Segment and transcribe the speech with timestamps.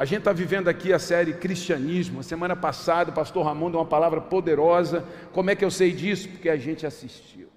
[0.00, 2.22] A gente está vivendo aqui a série Cristianismo.
[2.22, 5.04] Semana passada o pastor Ramon deu uma palavra poderosa.
[5.30, 6.26] Como é que eu sei disso?
[6.26, 7.48] Porque a gente assistiu.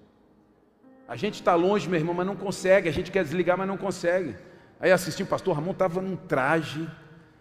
[1.08, 2.86] A gente está longe, meu irmão, mas não consegue.
[2.86, 4.36] A gente quer desligar, mas não consegue.
[4.78, 6.86] Aí assisti o pastor Ramon, estava num traje,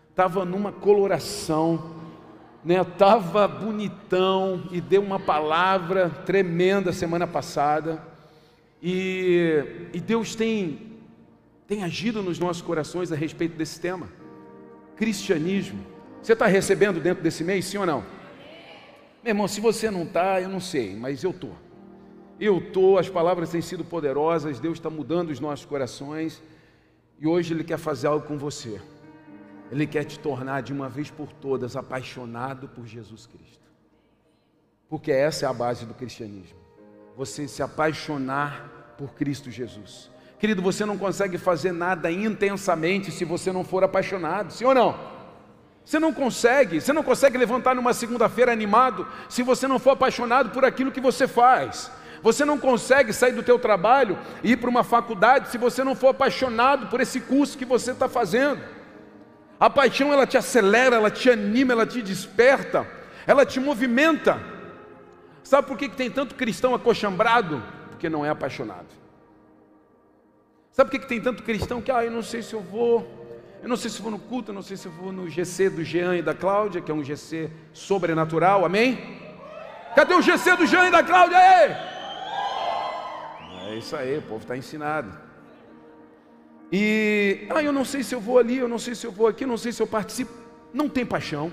[0.09, 1.97] estava numa coloração,
[2.63, 2.79] né?
[2.79, 8.01] Estava bonitão e deu uma palavra tremenda semana passada.
[8.81, 10.93] E, e Deus tem,
[11.67, 14.22] tem agido nos nossos corações a respeito desse tema.
[14.95, 15.85] Cristianismo.
[16.21, 18.01] Você está recebendo dentro desse mês, sim ou não?
[19.23, 21.55] Meu irmão, se você não está, eu não sei, mas eu estou.
[22.39, 26.41] Eu estou, as palavras têm sido poderosas, Deus está mudando os nossos corações
[27.19, 28.81] e hoje Ele quer fazer algo com você.
[29.71, 33.63] Ele quer te tornar de uma vez por todas apaixonado por Jesus Cristo.
[34.89, 36.59] Porque essa é a base do cristianismo.
[37.15, 40.11] Você se apaixonar por Cristo Jesus.
[40.43, 44.99] Querido, você não consegue fazer nada intensamente se você não for apaixonado, sim ou não?
[45.85, 50.49] Você não consegue, você não consegue levantar numa segunda-feira animado se você não for apaixonado
[50.49, 51.89] por aquilo que você faz.
[52.21, 55.95] Você não consegue sair do teu trabalho e ir para uma faculdade se você não
[55.95, 58.61] for apaixonado por esse curso que você está fazendo.
[59.57, 62.85] A paixão ela te acelera, ela te anima, ela te desperta,
[63.25, 64.41] ela te movimenta.
[65.41, 67.63] Sabe por que, que tem tanto cristão acochambrado?
[67.91, 69.02] Porque não é apaixonado.
[70.73, 73.07] Sabe por que, tem tanto cristão que, ah, eu não sei se eu vou,
[73.61, 75.69] eu não sei se vou no culto, eu não sei se eu vou no GC
[75.69, 79.21] do Jean e da Cláudia, que é um GC sobrenatural, amém?
[79.95, 81.37] Cadê o GC do Jean e da Cláudia?
[81.37, 81.75] Aí?
[83.67, 85.15] É isso aí, o povo está ensinado.
[86.71, 89.27] E, ah, eu não sei se eu vou ali, eu não sei se eu vou
[89.27, 90.31] aqui, eu não sei se eu participo.
[90.73, 91.51] Não tem paixão.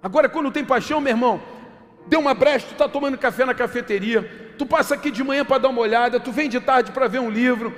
[0.00, 1.42] Agora, quando tem paixão, meu irmão,
[2.06, 5.58] deu uma brecha, tu está tomando café na cafeteria, tu passa aqui de manhã para
[5.58, 7.74] dar uma olhada, tu vem de tarde para ver um livro,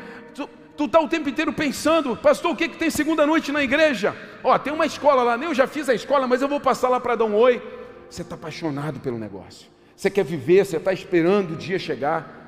[0.77, 4.15] tu está o tempo inteiro pensando, pastor, o que, que tem segunda noite na igreja?
[4.43, 6.99] Ó, tem uma escola lá, eu já fiz a escola, mas eu vou passar lá
[6.99, 7.62] para dar um oi.
[8.11, 12.43] Você está apaixonado pelo negócio, você quer viver, você está esperando o dia chegar.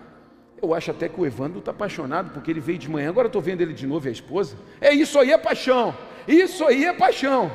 [0.61, 3.43] Eu acho até que o Evandro está apaixonado porque ele veio de manhã, agora estou
[3.43, 4.57] vendo ele de novo e a esposa.
[4.81, 7.53] É isso aí é paixão, isso aí é paixão,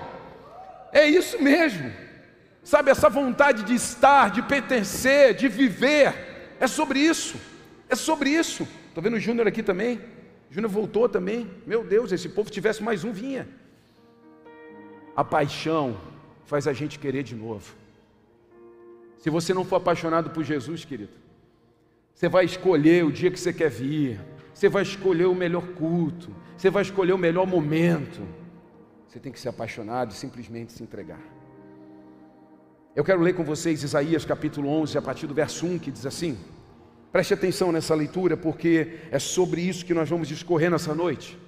[0.94, 1.92] é isso mesmo.
[2.64, 7.38] Sabe, essa vontade de estar, de pertencer, de viver, é sobre isso,
[7.90, 8.68] é sobre isso.
[8.88, 10.00] Estou vendo o Júnior aqui também,
[10.52, 11.50] Júnior voltou também.
[11.66, 13.48] Meu Deus, se esse povo tivesse mais um, vinha.
[15.16, 15.98] A paixão
[16.46, 17.74] faz a gente querer de novo.
[19.18, 21.14] Se você não for apaixonado por Jesus, querido,
[22.14, 24.20] você vai escolher o dia que você quer vir,
[24.54, 28.22] você vai escolher o melhor culto, você vai escolher o melhor momento.
[29.08, 31.20] Você tem que ser apaixonado e simplesmente se entregar.
[32.94, 36.06] Eu quero ler com vocês Isaías capítulo 11, a partir do verso 1, que diz
[36.06, 36.38] assim:
[37.10, 41.40] Preste atenção nessa leitura, porque é sobre isso que nós vamos discorrer nessa noite.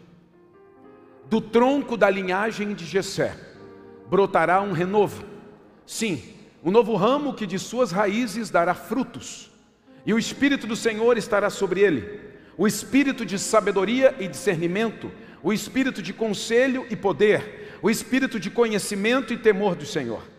[1.30, 3.36] Do tronco da linhagem de Jessé
[4.10, 5.26] brotará um renovo.
[5.86, 6.24] Sim,
[6.64, 9.52] um novo ramo que de suas raízes dará frutos
[10.06, 12.22] e o Espírito do Senhor estará sobre ele,
[12.58, 15.12] o Espírito de sabedoria e discernimento,
[15.42, 20.33] o Espírito de conselho e poder, o Espírito de conhecimento e temor do Senhor.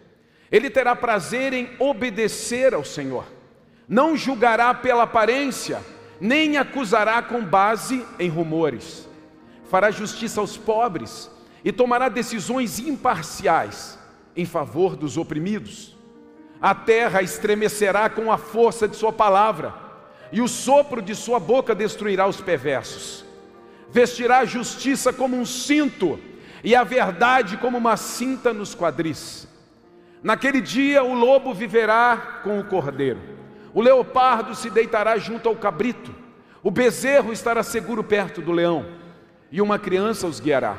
[0.55, 3.25] Ele terá prazer em obedecer ao Senhor,
[3.89, 5.83] não julgará pela aparência,
[6.21, 9.09] nem acusará com base em rumores,
[9.69, 11.31] fará justiça aos pobres
[11.65, 13.99] e tomará decisões imparciais
[14.37, 15.95] em favor dos oprimidos
[16.65, 19.75] a terra estremecerá com a força de Sua palavra,
[20.33, 23.23] e o sopro de Sua boca destruirá os perversos.
[23.91, 26.19] Vestirá a justiça como um cinto,
[26.63, 29.47] e a verdade como uma cinta nos quadris.
[30.25, 33.21] Naquele dia o lobo viverá com o cordeiro,
[33.75, 36.15] o leopardo se deitará junto ao cabrito,
[36.63, 38.87] o bezerro estará seguro perto do leão,
[39.53, 40.79] e uma criança os guiará.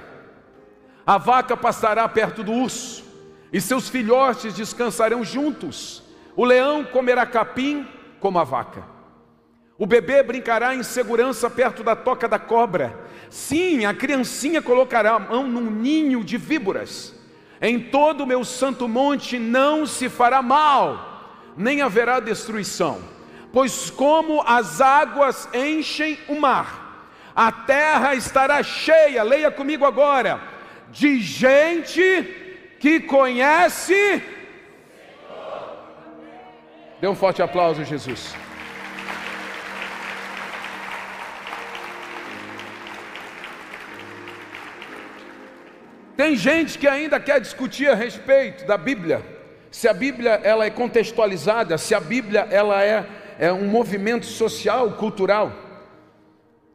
[1.06, 3.06] A vaca passará perto do urso,
[3.54, 6.02] e seus filhotes descansarão juntos.
[6.36, 7.88] O leão comerá capim
[8.20, 8.84] como a vaca.
[9.78, 12.98] O bebê brincará em segurança perto da toca da cobra.
[13.30, 17.15] Sim, a criancinha colocará a mão num ninho de víboras.
[17.66, 23.02] Em todo o meu santo monte não se fará mal, nem haverá destruição,
[23.52, 30.40] pois como as águas enchem o mar, a terra estará cheia, leia comigo agora,
[30.92, 34.22] de gente que conhece.
[37.02, 38.36] Dê um forte aplauso, Jesus.
[46.16, 49.22] Tem gente que ainda quer discutir a respeito da Bíblia,
[49.70, 53.06] se a Bíblia ela é contextualizada, se a Bíblia ela é,
[53.38, 55.52] é um movimento social, cultural.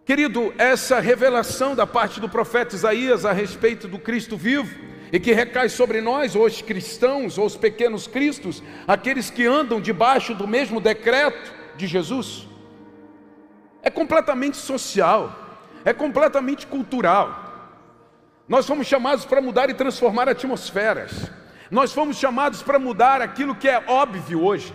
[0.05, 5.33] Querido, essa revelação da parte do profeta Isaías a respeito do Cristo vivo, e que
[5.33, 10.81] recai sobre nós, os cristãos, ou os pequenos cristos, aqueles que andam debaixo do mesmo
[10.81, 12.47] decreto de Jesus,
[13.83, 15.35] é completamente social,
[15.85, 17.50] é completamente cultural.
[18.51, 21.31] Nós fomos chamados para mudar e transformar atmosferas,
[21.71, 24.75] nós fomos chamados para mudar aquilo que é óbvio hoje.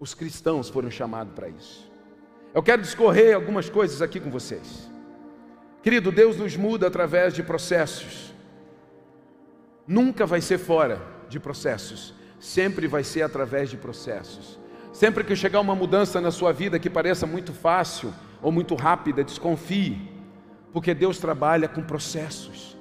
[0.00, 1.92] Os cristãos foram chamados para isso.
[2.54, 4.90] Eu quero discorrer algumas coisas aqui com vocês.
[5.82, 8.32] Querido, Deus nos muda através de processos.
[9.86, 10.98] Nunca vai ser fora
[11.28, 14.58] de processos, sempre vai ser através de processos.
[14.94, 19.22] Sempre que chegar uma mudança na sua vida que pareça muito fácil ou muito rápida,
[19.22, 20.11] desconfie,
[20.72, 22.76] porque Deus trabalha com processos.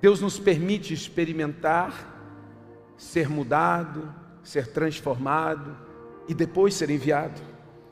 [0.00, 2.16] Deus nos permite experimentar,
[2.96, 5.76] ser mudado, ser transformado
[6.28, 7.40] e depois ser enviado.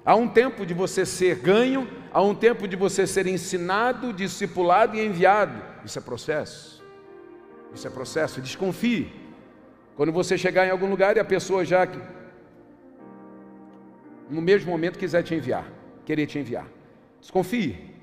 [0.04, 4.96] Há um tempo de você ser ganho, há um tempo de você ser ensinado, discipulado
[4.96, 5.60] e enviado.
[5.84, 6.82] Isso é processo.
[7.74, 8.40] Isso é processo.
[8.40, 9.12] Desconfie.
[9.96, 11.86] Quando você chegar em algum lugar e a pessoa já
[14.30, 15.70] no mesmo momento quiser te enviar,
[16.04, 16.66] querer te enviar.
[17.20, 17.97] Desconfie,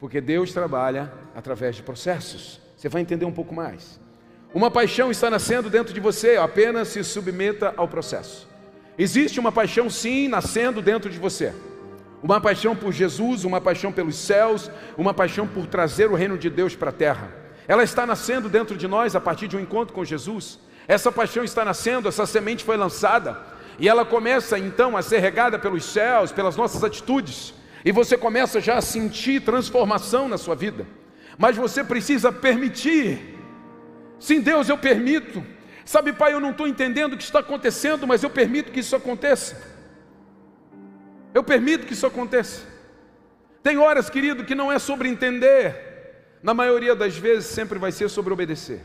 [0.00, 2.60] porque Deus trabalha através de processos.
[2.76, 4.00] Você vai entender um pouco mais.
[4.54, 8.48] Uma paixão está nascendo dentro de você, apenas se submeta ao processo.
[8.96, 11.52] Existe uma paixão, sim, nascendo dentro de você.
[12.22, 16.48] Uma paixão por Jesus, uma paixão pelos céus, uma paixão por trazer o reino de
[16.48, 17.32] Deus para a terra.
[17.68, 20.58] Ela está nascendo dentro de nós a partir de um encontro com Jesus.
[20.88, 23.36] Essa paixão está nascendo, essa semente foi lançada.
[23.78, 27.54] E ela começa então a ser regada pelos céus, pelas nossas atitudes.
[27.84, 30.86] E você começa já a sentir transformação na sua vida.
[31.36, 33.38] Mas você precisa permitir.
[34.18, 35.44] Sim, Deus, eu permito
[35.88, 38.94] Sabe, pai, eu não estou entendendo o que está acontecendo, mas eu permito que isso
[38.94, 39.56] aconteça.
[41.32, 42.66] Eu permito que isso aconteça.
[43.62, 48.10] Tem horas, querido, que não é sobre entender, na maioria das vezes sempre vai ser
[48.10, 48.82] sobre obedecer.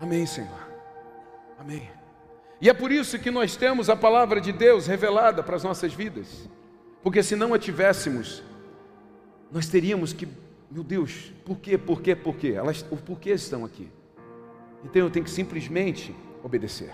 [0.00, 0.66] Amém, Senhor.
[1.56, 1.88] Amém.
[2.60, 5.94] E é por isso que nós temos a palavra de Deus revelada para as nossas
[5.94, 6.48] vidas.
[7.06, 8.42] Porque se não a tivéssemos,
[9.52, 10.26] nós teríamos que,
[10.68, 12.48] meu Deus, por quê, por quê, por quê?
[12.48, 13.88] Elas, o porquê estão aqui.
[14.84, 16.12] Então eu tenho que simplesmente
[16.42, 16.92] obedecer.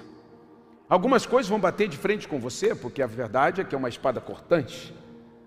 [0.86, 3.88] Algumas coisas vão bater de frente com você, porque a verdade é que é uma
[3.88, 4.94] espada cortante,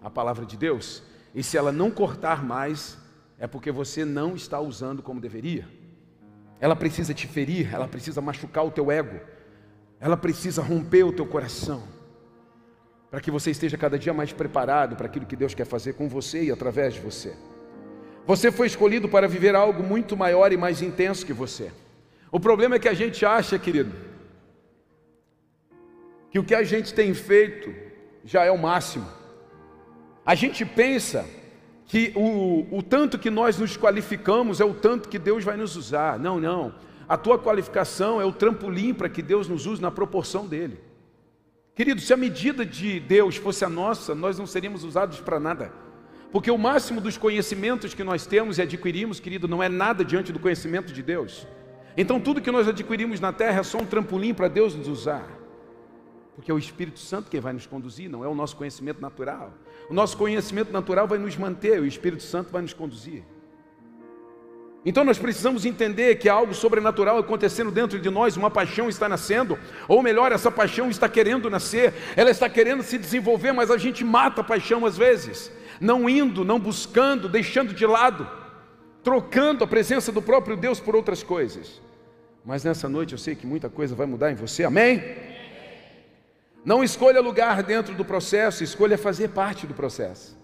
[0.01, 1.03] a palavra de Deus.
[1.35, 2.97] E se ela não cortar mais,
[3.37, 5.69] é porque você não está usando como deveria.
[6.59, 9.19] Ela precisa te ferir, ela precisa machucar o teu ego,
[9.99, 11.83] ela precisa romper o teu coração,
[13.15, 16.09] para que você esteja cada dia mais preparado para aquilo que Deus quer fazer com
[16.09, 17.33] você e através de você.
[18.27, 21.71] Você foi escolhido para viver algo muito maior e mais intenso que você.
[22.29, 23.93] O problema é que a gente acha, querido,
[26.29, 27.73] que o que a gente tem feito
[28.25, 29.07] já é o máximo.
[30.25, 31.25] A gente pensa
[31.85, 35.77] que o, o tanto que nós nos qualificamos é o tanto que Deus vai nos
[35.77, 36.19] usar.
[36.19, 36.75] Não, não.
[37.07, 40.77] A tua qualificação é o trampolim para que Deus nos use na proporção dele.
[41.75, 45.73] Querido, se a medida de Deus fosse a nossa, nós não seríamos usados para nada.
[46.31, 50.31] Porque o máximo dos conhecimentos que nós temos e adquirimos, querido, não é nada diante
[50.31, 51.45] do conhecimento de Deus.
[51.97, 55.27] Então tudo que nós adquirimos na terra é só um trampolim para Deus nos usar.
[56.33, 59.53] Porque é o Espírito Santo quem vai nos conduzir, não é o nosso conhecimento natural.
[59.89, 63.23] O nosso conhecimento natural vai nos manter, o Espírito Santo vai nos conduzir.
[64.85, 69.09] Então nós precisamos entender que há algo sobrenatural acontecendo dentro de nós, uma paixão está
[69.09, 73.77] nascendo, ou melhor, essa paixão está querendo nascer, ela está querendo se desenvolver, mas a
[73.77, 75.51] gente mata a paixão às vezes,
[75.81, 78.29] não indo, não buscando, deixando de lado,
[79.03, 81.81] trocando a presença do próprio Deus por outras coisas.
[82.45, 85.03] Mas nessa noite eu sei que muita coisa vai mudar em você, amém?
[86.63, 90.37] Não escolha lugar dentro do processo, escolha fazer parte do processo.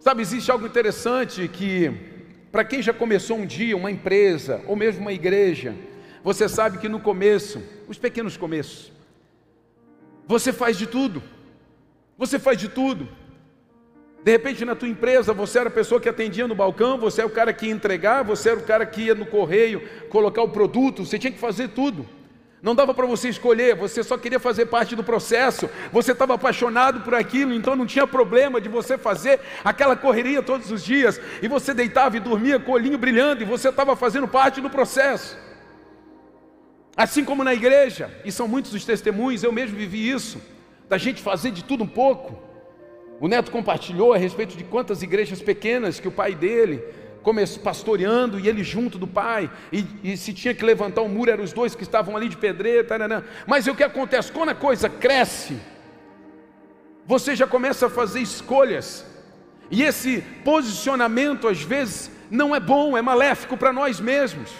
[0.00, 2.11] Sabe, existe algo interessante que,
[2.52, 5.74] para quem já começou um dia uma empresa, ou mesmo uma igreja,
[6.22, 8.92] você sabe que no começo, os pequenos começos,
[10.26, 11.22] você faz de tudo,
[12.16, 13.08] você faz de tudo,
[14.22, 17.28] de repente, na tua empresa, você era a pessoa que atendia no balcão, você era
[17.28, 20.48] o cara que ia entregar, você era o cara que ia no correio colocar o
[20.48, 22.06] produto, você tinha que fazer tudo.
[22.62, 27.00] Não dava para você escolher, você só queria fazer parte do processo, você estava apaixonado
[27.00, 31.48] por aquilo, então não tinha problema de você fazer aquela correria todos os dias, e
[31.48, 35.36] você deitava e dormia com o olhinho brilhando, e você estava fazendo parte do processo.
[36.96, 40.40] Assim como na igreja, e são muitos os testemunhos, eu mesmo vivi isso,
[40.88, 42.40] da gente fazer de tudo um pouco.
[43.18, 46.80] O neto compartilhou a respeito de quantas igrejas pequenas que o pai dele
[47.62, 51.30] pastoreando e ele junto do pai, e, e, se tinha que levantar o um muro,
[51.30, 53.22] eram os dois que estavam ali de pedreira, taranã.
[53.46, 54.32] mas o que acontece?
[54.32, 55.58] Quando a coisa cresce,
[57.06, 59.04] você já começa a fazer escolhas
[59.70, 64.50] E esse posicionamento, às vezes, não é bom, é maléfico para nós mesmos.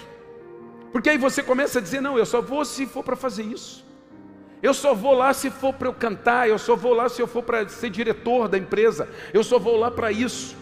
[0.90, 3.85] Porque aí você começa a dizer: não, eu só vou se for para fazer isso.
[4.62, 7.26] Eu só vou lá se for para eu cantar, eu só vou lá se eu
[7.26, 10.57] for para ser diretor da empresa, eu só vou lá para isso.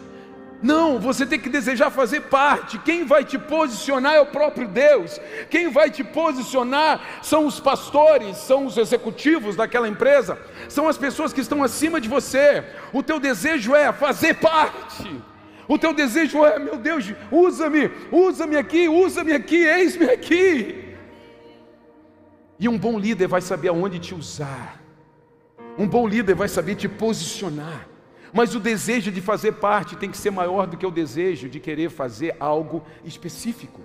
[0.63, 2.79] Não, você tem que desejar fazer parte.
[2.79, 5.19] Quem vai te posicionar é o próprio Deus.
[5.49, 10.39] Quem vai te posicionar são os pastores, são os executivos daquela empresa,
[10.69, 12.63] são as pessoas que estão acima de você.
[12.93, 15.11] O teu desejo é fazer parte.
[15.67, 20.97] O teu desejo é, meu Deus, usa-me, usa-me aqui, usa-me aqui, eis-me aqui.
[22.59, 24.79] E um bom líder vai saber aonde te usar.
[25.79, 27.90] Um bom líder vai saber te posicionar.
[28.33, 31.59] Mas o desejo de fazer parte tem que ser maior do que o desejo de
[31.59, 33.81] querer fazer algo específico.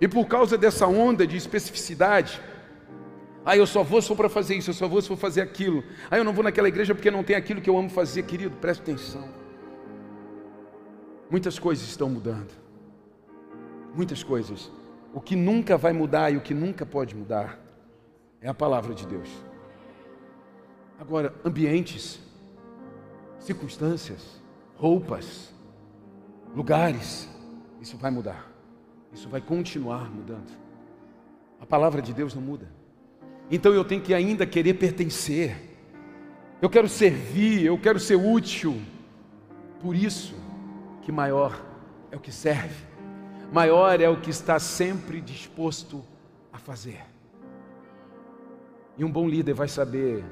[0.00, 2.40] E por causa dessa onda de especificidade,
[3.44, 5.82] ah, eu só vou só para fazer isso, eu só vou se for fazer aquilo.
[6.10, 8.56] Ah, eu não vou naquela igreja porque não tem aquilo que eu amo fazer, querido,
[8.56, 9.28] preste atenção.
[11.28, 12.50] Muitas coisas estão mudando.
[13.94, 14.70] Muitas coisas.
[15.12, 17.58] O que nunca vai mudar e o que nunca pode mudar
[18.40, 19.28] é a palavra de Deus.
[20.98, 22.20] Agora, ambientes
[23.42, 24.40] circunstâncias,
[24.76, 25.52] roupas,
[26.54, 27.28] lugares,
[27.80, 28.50] isso vai mudar.
[29.12, 30.50] Isso vai continuar mudando.
[31.60, 32.68] A palavra de Deus não muda.
[33.50, 35.56] Então eu tenho que ainda querer pertencer.
[36.60, 38.80] Eu quero servir, eu quero ser útil.
[39.80, 40.34] Por isso
[41.02, 41.60] que maior
[42.10, 42.86] é o que serve.
[43.52, 46.02] Maior é o que está sempre disposto
[46.52, 47.04] a fazer.
[48.96, 50.24] E um bom líder vai saber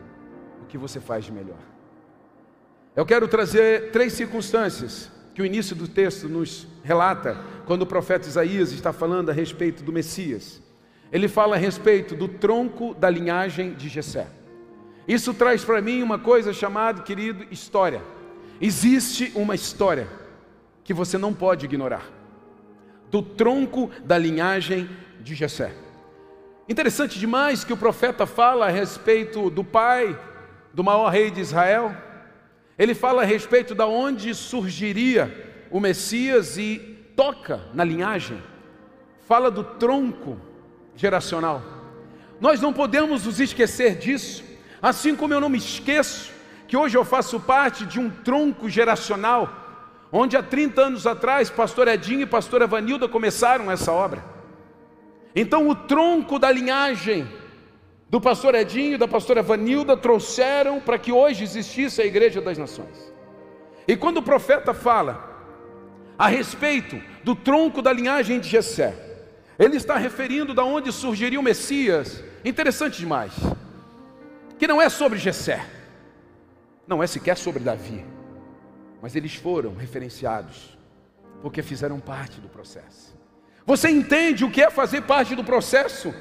[0.62, 1.69] o que você faz de melhor.
[2.96, 8.26] Eu quero trazer três circunstâncias que o início do texto nos relata, quando o profeta
[8.26, 10.60] Isaías está falando a respeito do Messias.
[11.12, 14.26] Ele fala a respeito do tronco da linhagem de Jessé.
[15.06, 18.02] Isso traz para mim uma coisa chamada, querido, história.
[18.60, 20.08] Existe uma história
[20.82, 22.06] que você não pode ignorar.
[23.08, 25.72] Do tronco da linhagem de Jessé.
[26.68, 30.18] Interessante demais que o profeta fala a respeito do pai
[30.72, 31.94] do maior rei de Israel,
[32.80, 36.78] ele fala a respeito da onde surgiria o Messias e
[37.14, 38.42] toca na linhagem.
[39.28, 40.40] Fala do tronco
[40.96, 41.62] geracional.
[42.40, 44.42] Nós não podemos nos esquecer disso,
[44.80, 46.32] assim como eu não me esqueço
[46.66, 51.86] que hoje eu faço parte de um tronco geracional, onde há 30 anos atrás, pastor
[51.86, 54.24] Edinho e pastora Vanilda começaram essa obra.
[55.36, 57.28] Então, o tronco da linhagem
[58.10, 62.58] do pastor Edinho e da pastora Vanilda trouxeram para que hoje existisse a Igreja das
[62.58, 63.14] Nações.
[63.86, 65.30] E quando o profeta fala
[66.18, 68.94] a respeito do tronco da linhagem de Jessé,
[69.56, 72.24] ele está referindo da onde surgiria o Messias.
[72.44, 73.32] Interessante demais.
[74.58, 75.64] Que não é sobre Jessé.
[76.88, 78.04] Não é sequer sobre Davi.
[79.00, 80.76] Mas eles foram referenciados
[81.40, 83.16] porque fizeram parte do processo.
[83.64, 86.12] Você entende o que é fazer parte do processo?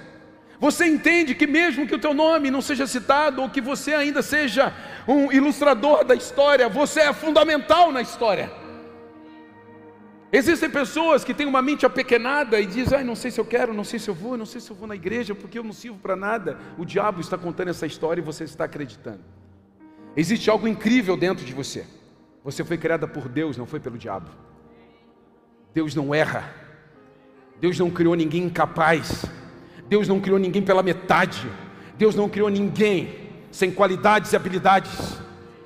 [0.59, 4.21] Você entende que mesmo que o teu nome não seja citado ou que você ainda
[4.21, 4.73] seja
[5.07, 8.51] um ilustrador da história, você é fundamental na história.
[10.31, 13.73] Existem pessoas que têm uma mente apequenada e dizem: Ai, não sei se eu quero,
[13.73, 15.71] não sei se eu vou, não sei se eu vou na igreja porque eu não
[15.71, 16.59] sirvo para nada.
[16.77, 19.21] O diabo está contando essa história e você está acreditando.
[20.15, 21.87] Existe algo incrível dentro de você.
[22.43, 24.29] Você foi criada por Deus, não foi pelo diabo.
[25.73, 26.53] Deus não erra.
[27.59, 29.25] Deus não criou ninguém incapaz.
[29.89, 31.51] Deus não criou ninguém pela metade.
[31.97, 35.19] Deus não criou ninguém sem qualidades e habilidades.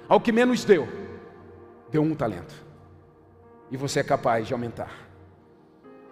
[0.07, 0.87] Ao que menos deu,
[1.91, 2.55] deu um talento.
[3.69, 4.91] E você é capaz de aumentar.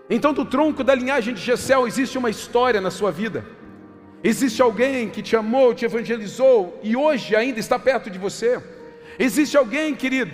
[0.09, 3.45] Então, do tronco da linhagem de Gessel existe uma história na sua vida.
[4.21, 8.61] Existe alguém que te amou, te evangelizou e hoje ainda está perto de você.
[9.17, 10.31] Existe alguém, querido,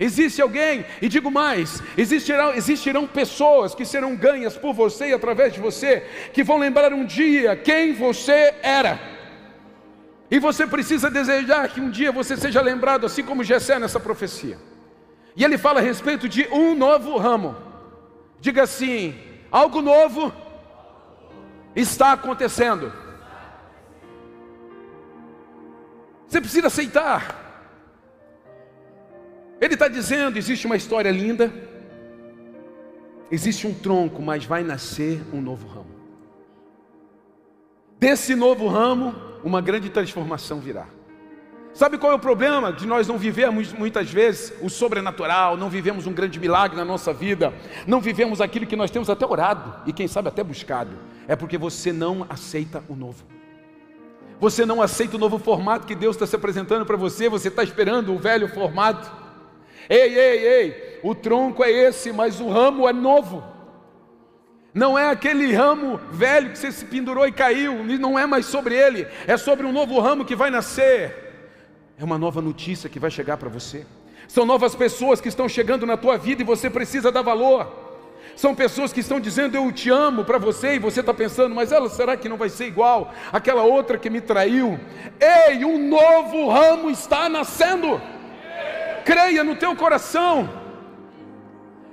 [0.00, 5.52] Existe alguém, e digo mais: existirão, existirão pessoas que serão ganhas por você e através
[5.52, 6.00] de você,
[6.32, 8.98] que vão lembrar um dia quem você era.
[10.30, 14.56] E você precisa desejar que um dia você seja lembrado, assim como Jessé nessa profecia.
[15.36, 17.54] E ele fala a respeito de um novo ramo.
[18.40, 19.14] Diga assim:
[19.50, 20.32] algo novo
[21.76, 22.90] está acontecendo.
[26.26, 27.49] Você precisa aceitar.
[29.80, 31.50] Está dizendo: existe uma história linda,
[33.30, 35.88] existe um tronco, mas vai nascer um novo ramo.
[37.98, 40.86] Desse novo ramo, uma grande transformação virá.
[41.72, 46.06] Sabe qual é o problema de nós não vivemos muitas vezes o sobrenatural, não vivemos
[46.06, 47.50] um grande milagre na nossa vida,
[47.86, 50.90] não vivemos aquilo que nós temos até orado e quem sabe até buscado?
[51.26, 53.24] É porque você não aceita o novo.
[54.38, 57.62] Você não aceita o novo formato que Deus está se apresentando para você, você está
[57.62, 59.19] esperando o velho formato.
[59.90, 63.42] Ei, ei, ei, o tronco é esse, mas o ramo é novo.
[64.72, 68.76] Não é aquele ramo velho que você se pendurou e caiu, não é mais sobre
[68.76, 71.12] ele, é sobre um novo ramo que vai nascer.
[71.98, 73.84] É uma nova notícia que vai chegar para você.
[74.28, 77.66] São novas pessoas que estão chegando na tua vida e você precisa dar valor.
[78.36, 81.72] São pessoas que estão dizendo eu te amo para você e você está pensando, mas
[81.72, 84.78] ela será que não vai ser igual aquela outra que me traiu?
[85.20, 88.00] Ei, um novo ramo está nascendo.
[89.04, 90.48] Creia no teu coração.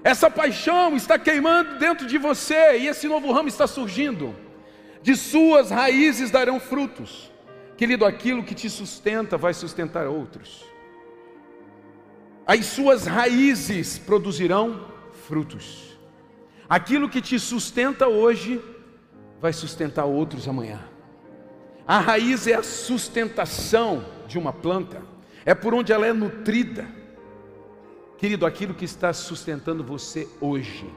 [0.03, 4.35] Essa paixão está queimando dentro de você e esse novo ramo está surgindo.
[5.01, 7.31] De suas raízes darão frutos.
[7.75, 10.65] Querido, aquilo que te sustenta vai sustentar outros.
[12.45, 14.87] As suas raízes produzirão
[15.27, 15.97] frutos.
[16.69, 18.61] Aquilo que te sustenta hoje
[19.39, 20.79] vai sustentar outros amanhã.
[21.85, 25.01] A raiz é a sustentação de uma planta,
[25.45, 26.96] é por onde ela é nutrida.
[28.17, 30.91] Querido, aquilo que está sustentando você hoje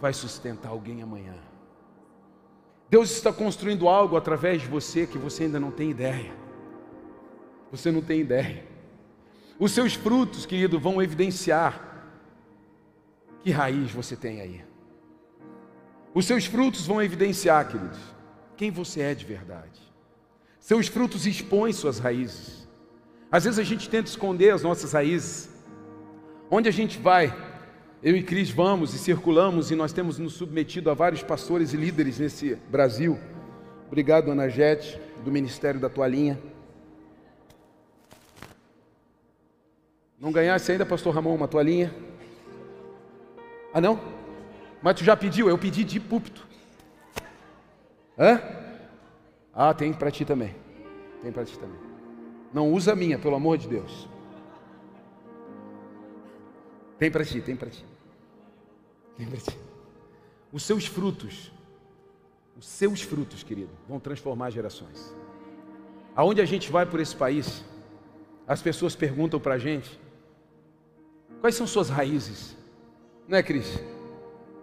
[0.00, 1.34] vai sustentar alguém amanhã.
[2.88, 6.32] Deus está construindo algo através de você que você ainda não tem ideia.
[7.70, 8.64] Você não tem ideia.
[9.58, 11.86] Os seus frutos, querido, vão evidenciar
[13.42, 14.64] que raiz você tem aí.
[16.12, 17.98] Os seus frutos vão evidenciar, queridos,
[18.56, 19.80] quem você é de verdade.
[20.58, 22.66] Seus frutos expõem suas raízes.
[23.30, 25.48] Às vezes a gente tenta esconder as nossas raízes,
[26.50, 27.34] Onde a gente vai,
[28.02, 31.76] eu e Cris vamos e circulamos e nós temos nos submetido a vários pastores e
[31.76, 33.18] líderes nesse Brasil.
[33.88, 36.38] Obrigado, Ana Jete, do Ministério da Toalhinha.
[40.20, 41.92] Não ganhasse ainda, pastor Ramon, uma toalhinha?
[43.74, 44.00] Ah, não?
[44.80, 45.48] Mas tu já pediu?
[45.48, 46.46] Eu pedi de púlpito.
[48.18, 48.40] Hã?
[49.52, 50.54] Ah, tem para ti também.
[51.22, 51.78] Tem para ti também.
[52.52, 54.08] Não usa a minha, pelo amor de Deus.
[56.98, 57.84] Tem para ti, tem para ti.
[59.16, 59.58] Tem para ti.
[60.52, 61.52] Os seus frutos,
[62.56, 65.14] os seus frutos, querido, vão transformar gerações.
[66.14, 67.64] Aonde a gente vai por esse país,
[68.48, 69.98] as pessoas perguntam para a gente:
[71.40, 72.56] quais são suas raízes?
[73.28, 73.78] Não é, Cris?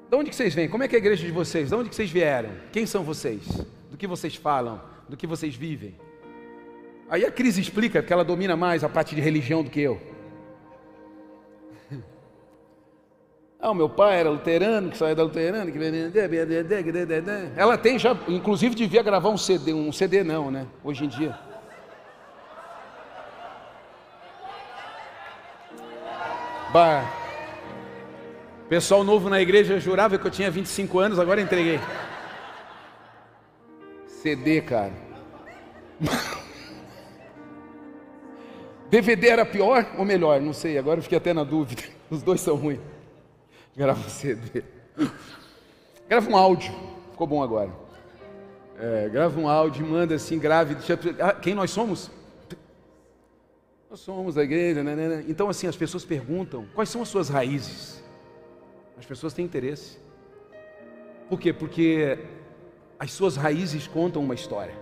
[0.10, 0.70] De onde que vocês vêm?
[0.70, 1.70] Como é que é a igreja de vocês?
[1.70, 2.52] De onde que vocês vieram?
[2.72, 3.46] Quem são vocês?
[3.92, 4.82] Do que vocês falam?
[5.10, 5.96] Do que vocês vivem?
[7.10, 10.13] Aí a Cris explica, porque ela domina mais a parte de religião do que eu.
[13.64, 15.80] Ah, o meu pai era luterano, que saiu da luterana, que...
[17.56, 20.68] Ela tem já, inclusive devia gravar um CD, um CD não, né?
[20.84, 21.34] Hoje em dia.
[26.74, 27.10] Bah.
[28.68, 31.80] Pessoal novo na igreja jurava que eu tinha 25 anos, agora entreguei.
[34.08, 34.92] CD, cara.
[38.92, 40.42] DVD era pior ou melhor?
[40.42, 41.84] Não sei, agora eu fiquei até na dúvida.
[42.12, 42.82] Os dois são ruins.
[43.76, 44.64] Grava um CD.
[46.08, 46.74] Grava um áudio.
[47.12, 47.72] Ficou bom agora.
[48.80, 50.76] É, grava um áudio, manda assim, grave.
[51.20, 52.12] Ah, quem nós somos?
[53.90, 55.26] Nós somos a igreja, né, né, né?
[55.28, 58.04] Então, assim, as pessoas perguntam: quais são as suas raízes?
[58.98, 59.98] As pessoas têm interesse.
[61.30, 61.52] Por quê?
[61.52, 62.18] Porque
[63.00, 64.76] as suas raízes contam uma história.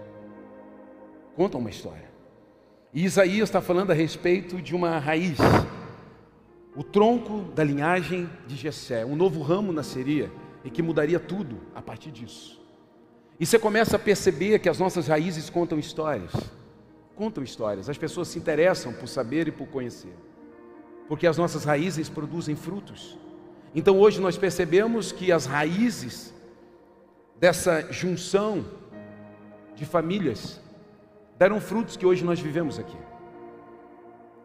[1.35, 2.09] Contam uma história.
[2.93, 5.37] E Isaías está falando a respeito de uma raiz
[6.75, 10.31] o tronco da linhagem de Jessé, um novo ramo nasceria
[10.63, 12.61] e que mudaria tudo a partir disso.
[13.39, 16.31] E você começa a perceber que as nossas raízes contam histórias.
[17.15, 17.89] Contam histórias.
[17.89, 20.13] As pessoas se interessam por saber e por conhecer.
[21.07, 23.17] Porque as nossas raízes produzem frutos.
[23.73, 26.33] Então hoje nós percebemos que as raízes
[27.39, 28.63] dessa junção
[29.75, 30.61] de famílias
[31.37, 32.97] deram frutos que hoje nós vivemos aqui.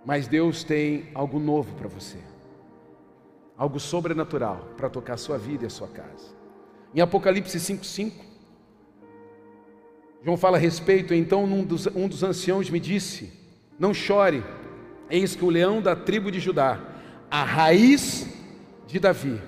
[0.07, 2.19] Mas Deus tem algo novo para você.
[3.59, 6.33] Algo sobrenatural para tocar a sua vida e a sua casa.
[6.95, 8.25] Em Apocalipse 5:5,
[10.23, 13.33] João fala a respeito, então um dos, um dos anciãos me disse:
[13.79, 14.45] Não chore,
[15.11, 16.81] eis que o leão da tribo de Judá,
[17.29, 18.29] a raiz
[18.87, 19.41] de Davi,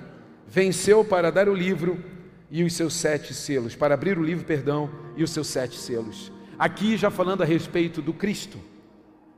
[0.45, 2.03] venceu para dar o livro
[2.51, 6.31] e os seus sete selos, para abrir o livro, perdão, e os seus sete selos.
[6.57, 8.57] Aqui já falando a respeito do Cristo,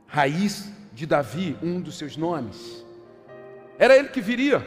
[0.06, 2.84] raiz de Davi, um dos seus nomes.
[3.78, 4.66] Era ele que viria.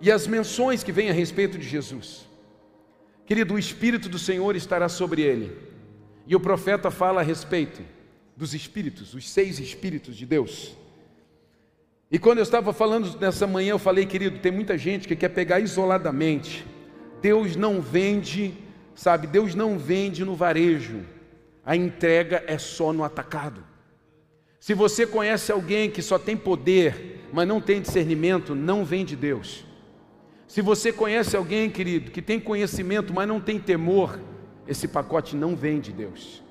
[0.00, 2.28] E as menções que vêm a respeito de Jesus.
[3.24, 5.56] Querido, o Espírito do Senhor estará sobre ele.
[6.26, 7.82] E o profeta fala a respeito
[8.36, 10.76] dos Espíritos, os seis Espíritos de Deus.
[12.10, 15.30] E quando eu estava falando nessa manhã, eu falei, querido, tem muita gente que quer
[15.30, 16.66] pegar isoladamente.
[17.22, 18.52] Deus não vende,
[18.94, 21.00] sabe, Deus não vende no varejo.
[21.64, 23.64] A entrega é só no atacado.
[24.62, 29.16] Se você conhece alguém que só tem poder, mas não tem discernimento, não vem de
[29.16, 29.64] Deus.
[30.46, 34.20] Se você conhece alguém, querido, que tem conhecimento, mas não tem temor,
[34.64, 36.44] esse pacote não vem de Deus.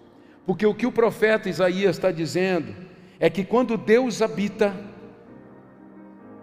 [0.45, 2.75] Porque o que o profeta Isaías está dizendo
[3.17, 4.75] é que quando Deus habita,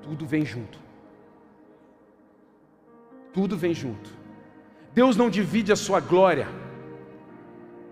[0.00, 0.78] tudo vem junto.
[3.30, 4.10] Tudo vem junto.
[4.94, 6.48] Deus não divide a sua glória.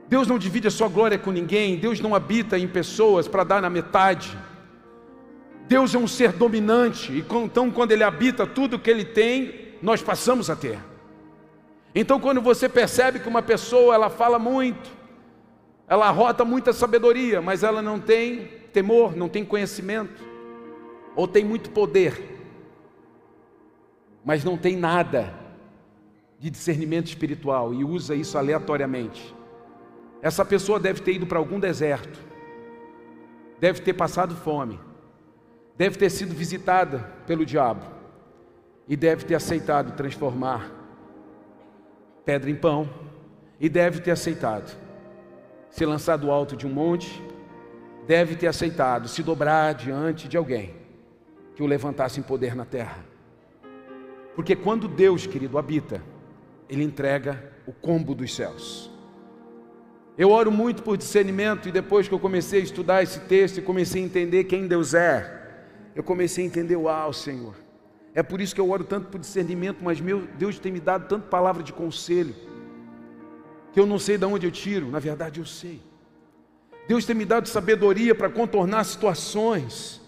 [0.08, 1.76] Deus não divide a sua glória com ninguém.
[1.76, 4.36] Deus não habita em pessoas para dar na metade.
[5.68, 10.00] Deus é um ser dominante, e então, quando Ele habita tudo que Ele tem, nós
[10.00, 10.78] passamos a ter.
[11.92, 14.88] Então, quando você percebe que uma pessoa ela fala muito,
[15.88, 20.22] ela rota muita sabedoria, mas ela não tem temor, não tem conhecimento,
[21.16, 22.44] ou tem muito poder,
[24.24, 25.34] mas não tem nada
[26.38, 29.35] de discernimento espiritual e usa isso aleatoriamente.
[30.22, 32.18] Essa pessoa deve ter ido para algum deserto,
[33.60, 34.80] deve ter passado fome,
[35.76, 37.96] deve ter sido visitada pelo diabo.
[38.88, 40.70] E deve ter aceitado transformar
[42.24, 42.88] pedra em pão.
[43.58, 44.76] E deve ter aceitado
[45.70, 47.22] ser lançado do alto de um monte,
[48.06, 50.74] deve ter aceitado se dobrar diante de alguém
[51.54, 53.04] que o levantasse em poder na terra.
[54.34, 56.02] Porque quando Deus, querido, habita,
[56.68, 58.90] Ele entrega o combo dos céus.
[60.18, 63.62] Eu oro muito por discernimento e depois que eu comecei a estudar esse texto e
[63.62, 65.42] comecei a entender quem Deus é,
[65.94, 67.54] eu comecei a entender, uau, Senhor.
[68.14, 71.06] É por isso que eu oro tanto por discernimento, mas meu Deus tem me dado
[71.06, 72.34] tanta palavra de conselho,
[73.74, 75.82] que eu não sei de onde eu tiro, na verdade eu sei.
[76.88, 80.00] Deus tem me dado sabedoria para contornar situações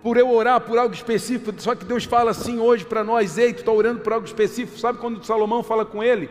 [0.00, 3.52] por eu orar por algo específico, só que Deus fala assim hoje para nós, ei,
[3.52, 6.30] tu está orando por algo específico, sabe quando Salomão fala com ele?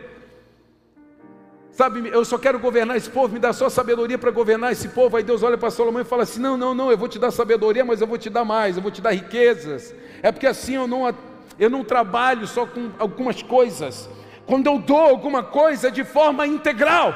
[1.78, 5.16] Sabe, eu só quero governar esse povo, me dá só sabedoria para governar esse povo.
[5.16, 7.30] Aí Deus olha para Salomão e fala assim: Não, não, não, eu vou te dar
[7.30, 9.94] sabedoria, mas eu vou te dar mais, eu vou te dar riquezas.
[10.20, 11.14] É porque assim eu não,
[11.56, 14.10] eu não trabalho só com algumas coisas.
[14.44, 17.14] Quando eu dou alguma coisa de forma integral,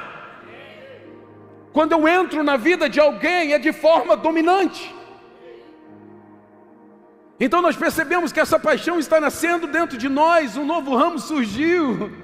[1.72, 4.94] quando eu entro na vida de alguém, é de forma dominante.
[7.40, 12.12] Então nós percebemos que essa paixão está nascendo dentro de nós, um novo ramo surgiu.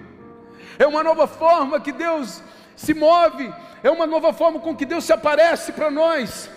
[0.78, 2.42] É uma nova forma que Deus
[2.76, 6.48] se move, é uma nova forma com que Deus se aparece para nós.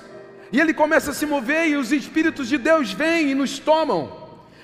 [0.51, 4.21] E ele começa a se mover e os espíritos de Deus vêm e nos tomam.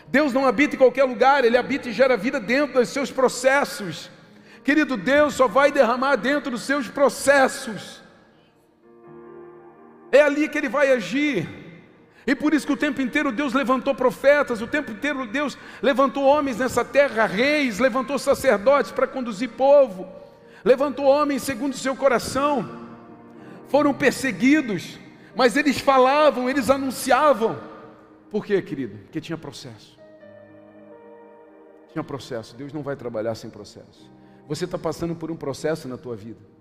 [0.07, 4.09] Deus não habita em qualquer lugar, ele habita e gera vida dentro dos seus processos.
[4.63, 8.01] Querido, Deus só vai derramar dentro dos seus processos.
[10.11, 11.66] É ali que ele vai agir.
[12.27, 16.25] E por isso que o tempo inteiro Deus levantou profetas, o tempo inteiro Deus levantou
[16.25, 20.05] homens nessa terra, reis, levantou sacerdotes para conduzir povo,
[20.63, 22.85] levantou homens segundo o seu coração.
[23.69, 24.99] Foram perseguidos,
[25.37, 27.57] mas eles falavam, eles anunciavam.
[28.29, 28.97] Por quê, querido?
[29.03, 29.97] Porque tinha processo.
[31.93, 32.57] Tinha processo.
[32.57, 34.11] Deus não vai trabalhar sem processo.
[34.49, 36.56] Você está passando por um processo na tua vida.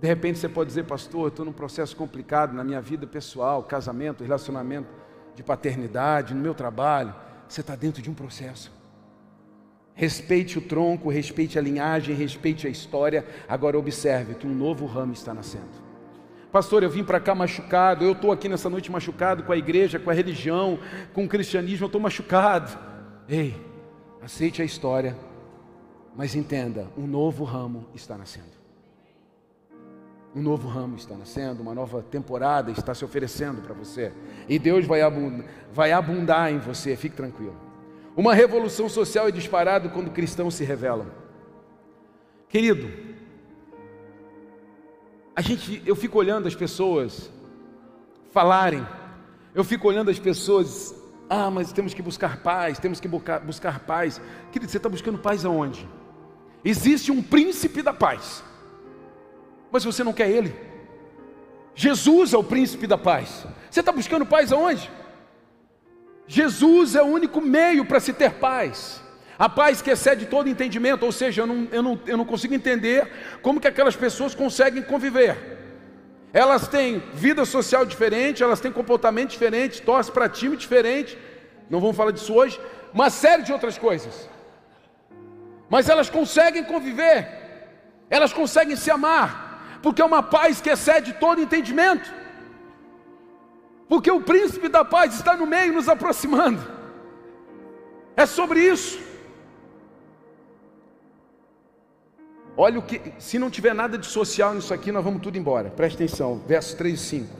[0.00, 3.64] De repente você pode dizer, pastor, eu estou num processo complicado na minha vida pessoal,
[3.64, 4.88] casamento, relacionamento
[5.34, 7.14] de paternidade, no meu trabalho.
[7.48, 8.72] Você está dentro de um processo.
[9.94, 13.26] Respeite o tronco, respeite a linhagem, respeite a história.
[13.48, 15.88] Agora observe que um novo ramo está nascendo.
[16.52, 19.98] Pastor, eu vim para cá machucado, eu estou aqui nessa noite machucado com a igreja,
[19.98, 20.78] com a religião,
[21.12, 22.78] com o cristianismo, eu estou machucado.
[23.28, 23.54] Ei,
[24.22, 25.16] aceite a história,
[26.16, 28.57] mas entenda: um novo ramo está nascendo.
[30.38, 34.12] Um novo ramo está nascendo, uma nova temporada está se oferecendo para você.
[34.48, 37.56] E Deus vai abundar, vai abundar em você, fique tranquilo.
[38.16, 41.08] Uma revolução social é disparada quando cristãos se revelam.
[42.48, 42.88] Querido,
[45.34, 47.32] a gente, eu fico olhando as pessoas
[48.30, 48.86] falarem,
[49.52, 50.94] eu fico olhando as pessoas,
[51.28, 54.20] ah, mas temos que buscar paz, temos que buscar, buscar paz.
[54.52, 55.88] Querido, você está buscando paz aonde?
[56.64, 58.44] Existe um príncipe da paz
[59.70, 60.54] mas você não quer Ele.
[61.74, 63.46] Jesus é o príncipe da paz.
[63.70, 64.90] Você está buscando paz aonde?
[66.26, 69.02] Jesus é o único meio para se ter paz.
[69.38, 72.52] A paz que excede todo entendimento, ou seja, eu não, eu, não, eu não consigo
[72.52, 73.08] entender
[73.40, 75.58] como que aquelas pessoas conseguem conviver.
[76.32, 81.16] Elas têm vida social diferente, elas têm comportamento diferente, torcem para time diferente,
[81.70, 82.60] não vamos falar disso hoje,
[82.92, 84.28] uma série de outras coisas.
[85.70, 87.28] Mas elas conseguem conviver,
[88.10, 89.47] elas conseguem se amar,
[89.82, 92.12] porque é uma paz que excede todo entendimento.
[93.88, 96.60] Porque o príncipe da paz está no meio, nos aproximando.
[98.16, 98.98] É sobre isso.
[102.56, 105.70] Olha o que, se não tiver nada de social nisso aqui, nós vamos tudo embora.
[105.70, 107.36] Preste atenção, versos 3 e 5.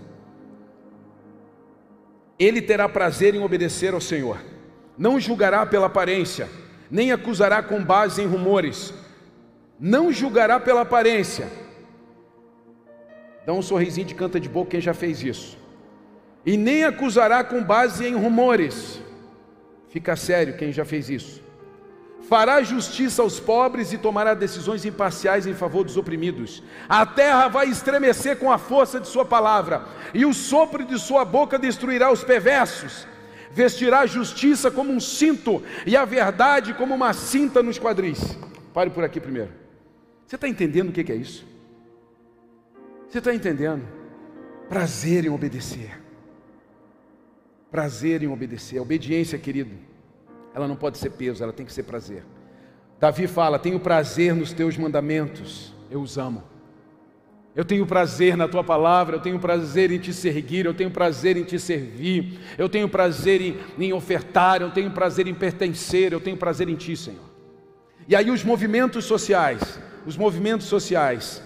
[2.38, 4.38] ele terá prazer em obedecer ao Senhor.
[4.96, 6.48] Não julgará pela aparência,
[6.88, 8.94] nem acusará com base em rumores.
[9.79, 11.48] Não julgará pela aparência.
[13.49, 15.57] Dá um sorrisinho de canta de boca quem já fez isso.
[16.45, 19.01] E nem acusará com base em rumores.
[19.89, 21.43] Fica sério quem já fez isso.
[22.29, 26.63] Fará justiça aos pobres e tomará decisões imparciais em favor dos oprimidos.
[26.87, 31.25] A terra vai estremecer com a força de sua palavra, e o sopro de sua
[31.25, 33.07] boca destruirá os perversos.
[33.51, 38.37] Vestirá a justiça como um cinto e a verdade como uma cinta nos quadris.
[38.75, 39.53] Pare por aqui primeiro.
[40.27, 41.47] Você está entendendo o que é isso?
[43.09, 43.83] Você está entendendo?
[44.68, 45.99] Prazer em obedecer.
[47.71, 48.79] Prazer em obedecer.
[48.79, 49.75] A obediência, querido,
[50.55, 52.23] ela não pode ser peso, ela tem que ser prazer.
[53.01, 56.42] Davi fala: Tenho prazer nos teus mandamentos, eu os amo.
[57.57, 61.37] Eu tenho prazer na tua palavra, eu tenho prazer em te seguir, eu tenho prazer
[61.37, 66.21] em te servir, eu tenho prazer em, em ofertar, eu tenho prazer em pertencer, eu
[66.21, 67.25] tenho prazer em ti, Senhor.
[68.07, 71.42] E aí os movimentos sociais, os movimentos sociais,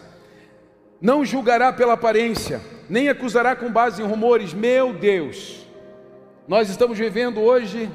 [1.02, 4.54] não julgará pela aparência, nem acusará com base em rumores.
[4.54, 5.66] Meu Deus,
[6.46, 7.90] nós estamos vivendo hoje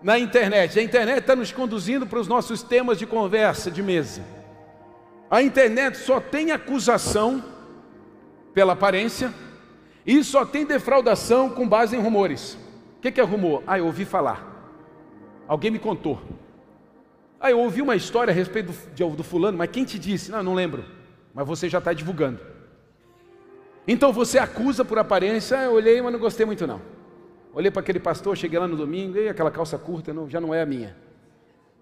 [0.00, 0.78] na internet.
[0.78, 4.22] A internet está nos conduzindo para os nossos temas de conversa, de mesa.
[5.28, 7.42] A internet só tem acusação
[8.54, 9.34] pela aparência
[10.06, 12.56] e só tem defraudação com base em rumores.
[12.98, 13.64] O que é rumor?
[13.66, 14.52] Ah, eu ouvi falar.
[15.48, 16.22] Alguém me contou.
[17.40, 20.30] Ah, eu ouvi uma história a respeito do, do fulano, mas quem te disse?
[20.30, 20.84] Não, eu não lembro.
[21.34, 22.40] Mas você já está divulgando.
[23.86, 26.80] Então você acusa por aparência, eu olhei, mas não gostei muito não.
[27.52, 30.54] Olhei para aquele pastor, cheguei lá no domingo, e aquela calça curta não, já não
[30.54, 30.96] é a minha.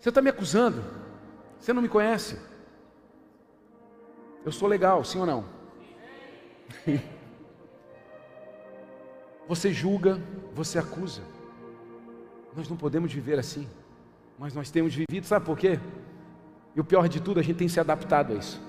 [0.00, 0.82] Você está me acusando.
[1.58, 2.36] Você não me conhece.
[4.44, 5.44] Eu sou legal, sim ou não?
[9.48, 10.20] Você julga,
[10.54, 11.20] você acusa.
[12.56, 13.68] Nós não podemos viver assim.
[14.38, 15.78] Mas nós temos vivido, sabe por quê?
[16.74, 18.62] E o pior de tudo, a gente tem se adaptado a isso.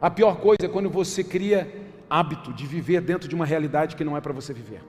[0.00, 4.04] A pior coisa é quando você cria hábito de viver dentro de uma realidade que
[4.04, 4.82] não é para você viver.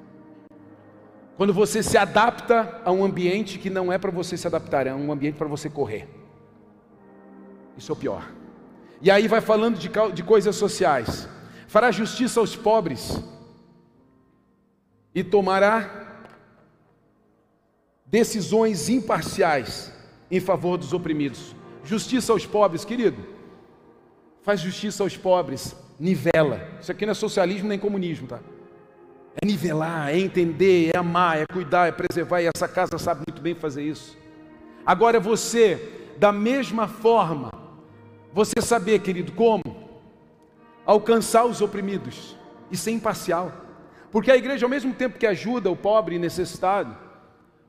[1.36, 4.94] Quando você se adapta a um ambiente que não é para você se adaptar, é
[4.94, 6.08] um ambiente para você correr.
[7.78, 8.28] Isso é o pior.
[9.02, 11.30] E aí vai falando de, de coisas sociais.
[11.68, 13.24] Fará justiça aos pobres
[15.14, 16.24] e tomará
[18.06, 19.94] decisões imparciais
[20.32, 21.56] em favor dos oprimidos.
[21.84, 23.37] Justiça aos pobres, querido.
[24.48, 26.70] Faz justiça aos pobres, nivela.
[26.80, 28.40] Isso aqui não é socialismo nem comunismo, tá?
[29.42, 33.42] É nivelar, é entender, é amar, é cuidar, é preservar, e essa casa sabe muito
[33.42, 34.18] bem fazer isso.
[34.86, 37.52] Agora você, da mesma forma,
[38.32, 39.62] você saber, querido, como
[40.86, 42.38] alcançar os oprimidos
[42.72, 43.52] e ser imparcial.
[44.14, 46.96] Porque a igreja, ao mesmo tempo que ajuda o pobre e necessitado,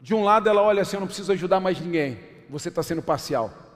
[0.00, 3.02] de um lado ela olha assim: eu não preciso ajudar mais ninguém, você está sendo
[3.02, 3.67] parcial.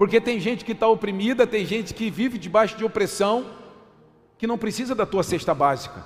[0.00, 3.44] Porque tem gente que está oprimida, tem gente que vive debaixo de opressão,
[4.38, 6.02] que não precisa da tua cesta básica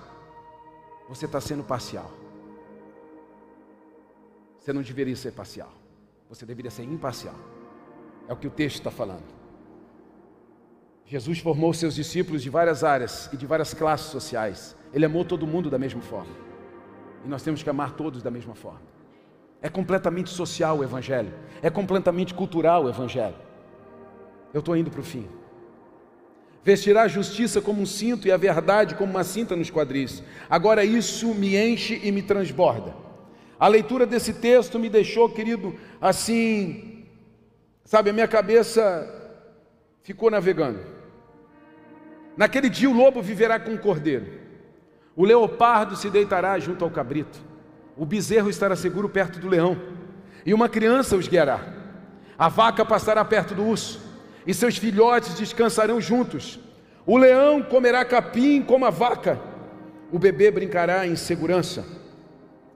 [1.08, 2.10] você está sendo parcial.
[4.58, 5.70] Você não deveria ser parcial.
[6.28, 7.34] Você deveria ser imparcial.
[8.28, 9.24] É o que o texto está falando.
[11.06, 14.74] Jesus formou seus discípulos de várias áreas e de várias classes sociais.
[14.92, 16.34] Ele amou todo mundo da mesma forma.
[17.24, 18.82] E nós temos que amar todos da mesma forma.
[19.60, 21.32] É completamente social o Evangelho.
[21.62, 23.36] É completamente cultural o Evangelho.
[24.54, 25.26] Eu estou indo para o fim.
[26.62, 30.22] Vestirá a justiça como um cinto e a verdade como uma cinta nos quadris.
[30.48, 32.94] Agora isso me enche e me transborda.
[33.58, 37.04] A leitura desse texto me deixou, querido, assim,
[37.84, 39.10] sabe, a minha cabeça
[40.02, 40.78] ficou navegando.
[42.36, 44.26] Naquele dia o lobo viverá com o cordeiro,
[45.16, 47.38] o leopardo se deitará junto ao cabrito,
[47.96, 49.80] o bezerro estará seguro perto do leão,
[50.44, 51.60] e uma criança os guiará.
[52.36, 54.13] A vaca passará perto do urso
[54.46, 56.58] e seus filhotes descansarão juntos.
[57.06, 59.40] O leão comerá capim como a vaca,
[60.10, 61.84] o bebê brincará em segurança,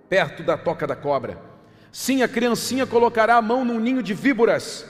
[0.09, 1.39] perto da toca da cobra.
[1.91, 4.85] Sim, a criancinha colocará a mão num ninho de víboras.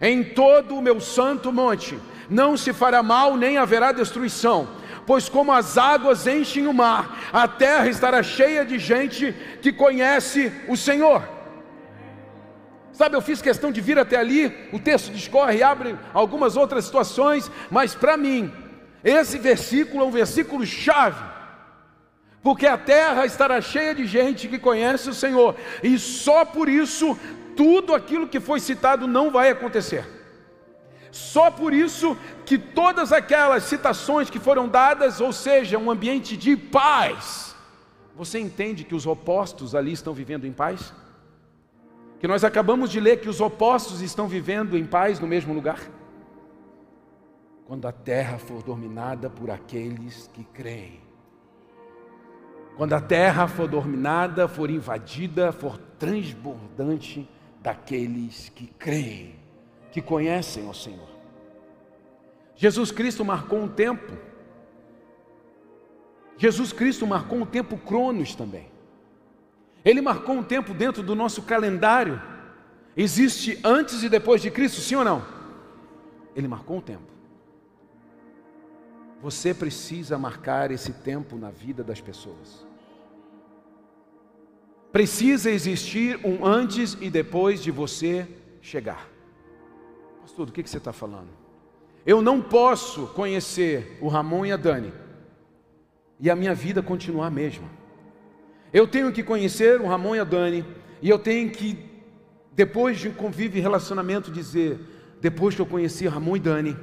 [0.00, 4.68] Em todo o meu santo monte não se fará mal nem haverá destruição,
[5.06, 10.52] pois como as águas enchem o mar, a terra estará cheia de gente que conhece
[10.68, 11.33] o Senhor.
[12.94, 16.84] Sabe, eu fiz questão de vir até ali, o texto discorre e abre algumas outras
[16.84, 18.52] situações, mas para mim,
[19.02, 21.20] esse versículo é um versículo chave,
[22.40, 27.18] porque a terra estará cheia de gente que conhece o Senhor, e só por isso
[27.56, 30.04] tudo aquilo que foi citado não vai acontecer.
[31.10, 36.56] Só por isso que todas aquelas citações que foram dadas, ou seja, um ambiente de
[36.56, 37.54] paz,
[38.16, 40.92] Você entende que os opostos ali estão vivendo em paz?
[42.24, 45.78] Que nós acabamos de ler que os opostos estão vivendo em paz no mesmo lugar?
[47.66, 51.02] Quando a terra for dominada por aqueles que creem.
[52.78, 57.28] Quando a terra for dominada, for invadida, for transbordante
[57.60, 59.34] daqueles que creem,
[59.92, 61.10] que conhecem o Senhor.
[62.56, 64.16] Jesus Cristo marcou um tempo.
[66.38, 68.73] Jesus Cristo marcou um tempo cronos também.
[69.84, 72.20] Ele marcou um tempo dentro do nosso calendário.
[72.96, 75.24] Existe antes e depois de Cristo, sim ou não?
[76.34, 77.12] Ele marcou um tempo.
[79.20, 82.66] Você precisa marcar esse tempo na vida das pessoas.
[84.92, 88.28] Precisa existir um antes e depois de você
[88.62, 89.08] chegar.
[90.22, 91.28] Pastor, do que você está falando?
[92.06, 94.92] Eu não posso conhecer o Ramon e a Dani
[96.20, 97.68] e a minha vida continuar a mesma.
[98.74, 100.64] Eu tenho que conhecer o Ramon e a Dani
[101.00, 101.78] e eu tenho que,
[102.50, 104.80] depois de um convívio e relacionamento, dizer:
[105.20, 106.76] depois que eu conheci Ramon e Dani,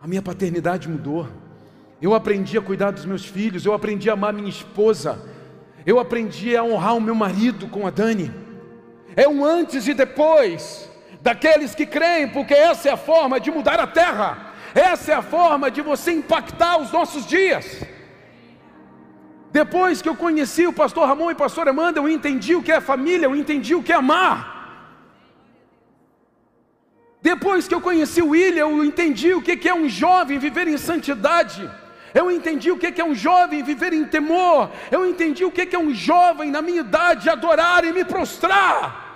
[0.00, 1.28] a minha paternidade mudou.
[2.02, 5.22] Eu aprendi a cuidar dos meus filhos, eu aprendi a amar minha esposa,
[5.86, 8.34] eu aprendi a honrar o meu marido com a Dani.
[9.14, 13.78] É um antes e depois daqueles que creem, porque essa é a forma de mudar
[13.78, 17.84] a terra, essa é a forma de você impactar os nossos dias.
[19.50, 22.70] Depois que eu conheci o pastor Ramon e o pastor Amanda, eu entendi o que
[22.70, 24.58] é família, eu entendi o que é amar.
[27.20, 30.76] Depois que eu conheci o William, eu entendi o que é um jovem viver em
[30.76, 31.68] santidade.
[32.14, 34.70] Eu entendi o que é um jovem viver em temor.
[34.90, 39.06] Eu entendi o que é um jovem na minha idade adorar e me prostrar.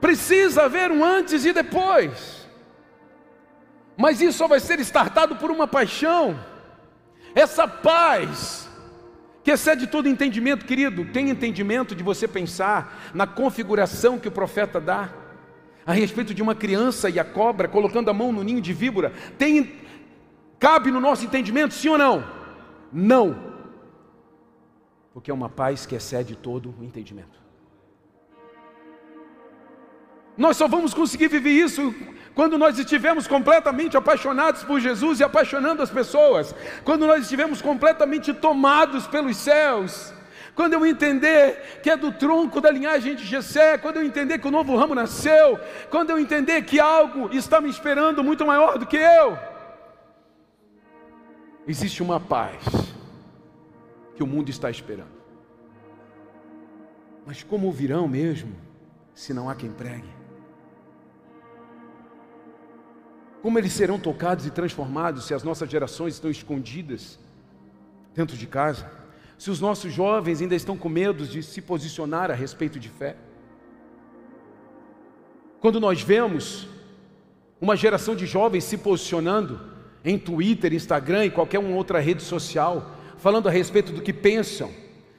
[0.00, 2.48] Precisa haver um antes e depois.
[3.96, 6.51] Mas isso só vai ser startado por uma paixão.
[7.34, 8.68] Essa paz
[9.42, 14.80] que excede todo entendimento, querido, tem entendimento de você pensar na configuração que o profeta
[14.80, 15.10] dá
[15.84, 19.12] a respeito de uma criança e a cobra colocando a mão no ninho de víbora.
[19.36, 19.82] Tem
[20.62, 22.24] Cabe no nosso entendimento, sim ou não?
[22.92, 23.36] Não.
[25.12, 27.41] Porque é uma paz que excede todo o entendimento.
[30.36, 31.94] Nós só vamos conseguir viver isso
[32.34, 38.32] quando nós estivermos completamente apaixonados por Jesus e apaixonando as pessoas, quando nós estivermos completamente
[38.32, 40.12] tomados pelos céus,
[40.54, 44.48] quando eu entender que é do tronco da linhagem de Jessé, quando eu entender que
[44.48, 48.86] o novo ramo nasceu, quando eu entender que algo está me esperando muito maior do
[48.86, 49.52] que eu
[51.66, 52.62] existe uma paz
[54.14, 55.22] que o mundo está esperando.
[57.24, 58.54] Mas como virão mesmo,
[59.14, 60.21] se não há quem pregue?
[63.42, 67.18] Como eles serão tocados e transformados se as nossas gerações estão escondidas
[68.14, 68.88] dentro de casa?
[69.36, 73.16] Se os nossos jovens ainda estão com medo de se posicionar a respeito de fé?
[75.60, 76.68] Quando nós vemos
[77.60, 79.60] uma geração de jovens se posicionando
[80.04, 84.70] em Twitter, Instagram e qualquer outra rede social, falando a respeito do que pensam,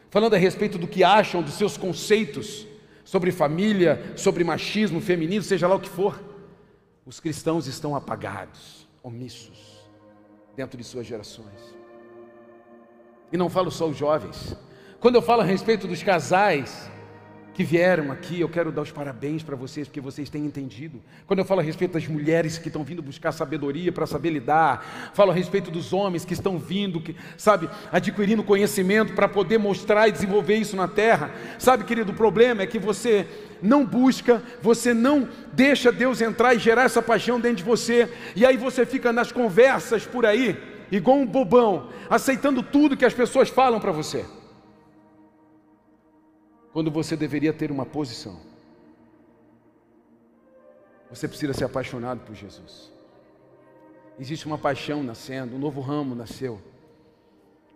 [0.09, 2.65] falando a respeito do que acham, dos seus conceitos
[3.03, 6.32] sobre família, sobre machismo, feminismo, seja lá o que for.
[7.05, 9.89] Os cristãos estão apagados, omissos,
[10.55, 11.75] dentro de suas gerações.
[13.31, 14.55] E não falo só os jovens.
[14.99, 16.89] Quando eu falo a respeito dos casais,
[17.53, 20.99] que vieram aqui, eu quero dar os parabéns para vocês, porque vocês têm entendido.
[21.27, 25.11] Quando eu falo a respeito das mulheres que estão vindo buscar sabedoria para saber lidar,
[25.13, 30.07] falo a respeito dos homens que estão vindo, que, sabe, adquirindo conhecimento para poder mostrar
[30.07, 31.31] e desenvolver isso na terra.
[31.59, 33.27] Sabe, querido, o problema é que você
[33.61, 38.45] não busca, você não deixa Deus entrar e gerar essa paixão dentro de você, e
[38.45, 40.57] aí você fica nas conversas por aí,
[40.91, 44.25] igual um bobão, aceitando tudo que as pessoas falam para você
[46.73, 48.35] quando você deveria ter uma posição.
[51.09, 52.91] Você precisa ser apaixonado por Jesus.
[54.19, 56.59] Existe uma paixão nascendo, um novo ramo nasceu.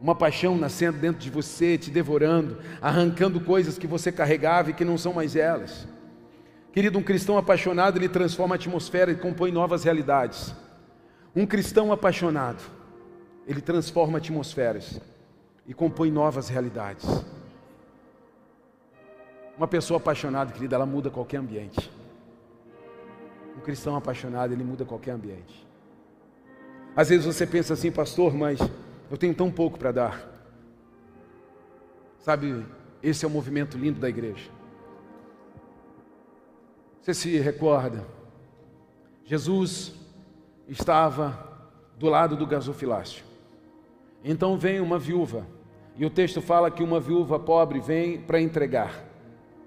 [0.02, 4.84] Uma paixão nascendo dentro de você, te devorando, arrancando coisas que você carregava e que
[4.84, 5.88] não são mais elas.
[6.74, 10.54] Querido, um cristão apaixonado, ele transforma a atmosfera e compõe novas realidades.
[11.36, 12.64] Um cristão apaixonado,
[13.48, 15.00] ele transforma atmosferas
[15.68, 17.06] e compõe novas realidades.
[19.58, 21.92] Uma pessoa apaixonada, querida, ela muda qualquer ambiente.
[23.58, 25.66] Um cristão apaixonado, ele muda qualquer ambiente.
[26.96, 28.60] Às vezes você pensa assim, pastor, mas
[29.10, 30.30] eu tenho tão pouco para dar.
[32.20, 32.64] Sabe,
[33.02, 34.50] esse é o movimento lindo da igreja.
[37.02, 38.06] Você se recorda?
[39.26, 39.96] Jesus
[40.68, 41.58] estava
[41.98, 43.24] do lado do gasofilácio.
[44.24, 45.46] Então vem uma viúva
[45.96, 49.07] E o texto fala que uma viúva pobre vem para entregar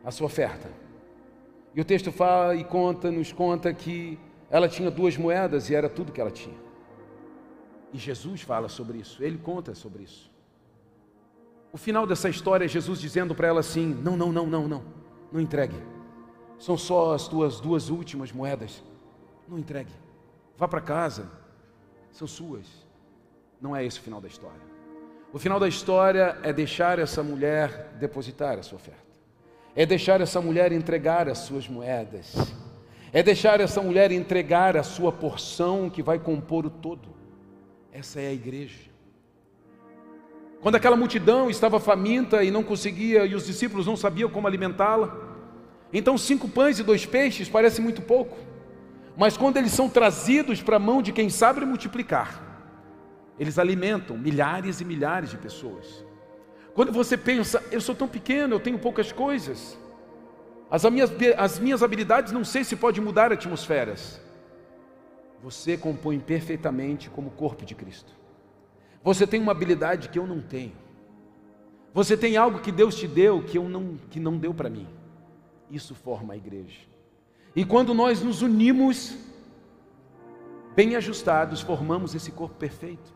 [0.04, 0.70] a sua oferta.
[1.74, 4.18] E o texto fala e conta, nos conta que
[4.50, 6.56] ela tinha duas moedas e era tudo que ela tinha.
[7.92, 10.30] E Jesus fala sobre isso, ele conta sobre isso.
[11.72, 14.82] O final dessa história é Jesus dizendo para ela assim: Não, não, não, não, não,
[15.32, 15.76] não entregue.
[16.58, 18.82] São só as tuas duas últimas moedas.
[19.48, 19.92] Não entregue.
[20.56, 21.30] Vá para casa,
[22.10, 22.66] são suas.
[23.60, 24.60] Não é esse o final da história.
[25.32, 29.00] O final da história é deixar essa mulher depositar a sua oferta,
[29.74, 32.34] é deixar essa mulher entregar as suas moedas,
[33.12, 37.08] é deixar essa mulher entregar a sua porção que vai compor o todo.
[37.92, 38.90] Essa é a igreja.
[40.60, 45.16] Quando aquela multidão estava faminta e não conseguia, e os discípulos não sabiam como alimentá-la,
[45.92, 48.36] então cinco pães e dois peixes parece muito pouco,
[49.16, 52.46] mas quando eles são trazidos para a mão de quem sabe multiplicar,
[53.38, 56.04] eles alimentam milhares e milhares de pessoas.
[56.74, 59.76] Quando você pensa, eu sou tão pequeno, eu tenho poucas coisas,
[60.70, 64.20] as minhas, as minhas habilidades não sei se pode mudar atmosferas.
[65.42, 68.12] Você compõe perfeitamente como corpo de Cristo.
[69.02, 70.72] Você tem uma habilidade que eu não tenho.
[71.92, 74.86] Você tem algo que Deus te deu que, eu não, que não deu para mim.
[75.68, 76.78] Isso forma a igreja.
[77.56, 79.16] E quando nós nos unimos,
[80.76, 83.12] bem ajustados, formamos esse corpo perfeito.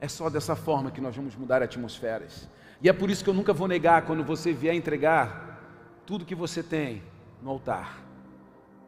[0.00, 2.48] É só dessa forma que nós vamos mudar atmosferas.
[2.80, 6.34] E é por isso que eu nunca vou negar quando você vier entregar tudo que
[6.34, 7.02] você tem
[7.42, 8.04] no altar.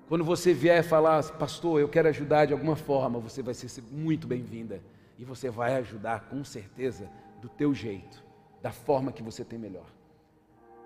[0.08, 4.26] Quando você vier falar, pastor, eu quero ajudar de alguma forma, você vai ser muito
[4.26, 4.80] bem-vinda.
[5.18, 7.08] E você vai ajudar com certeza
[7.40, 8.22] do teu jeito,
[8.62, 9.86] da forma que você tem melhor.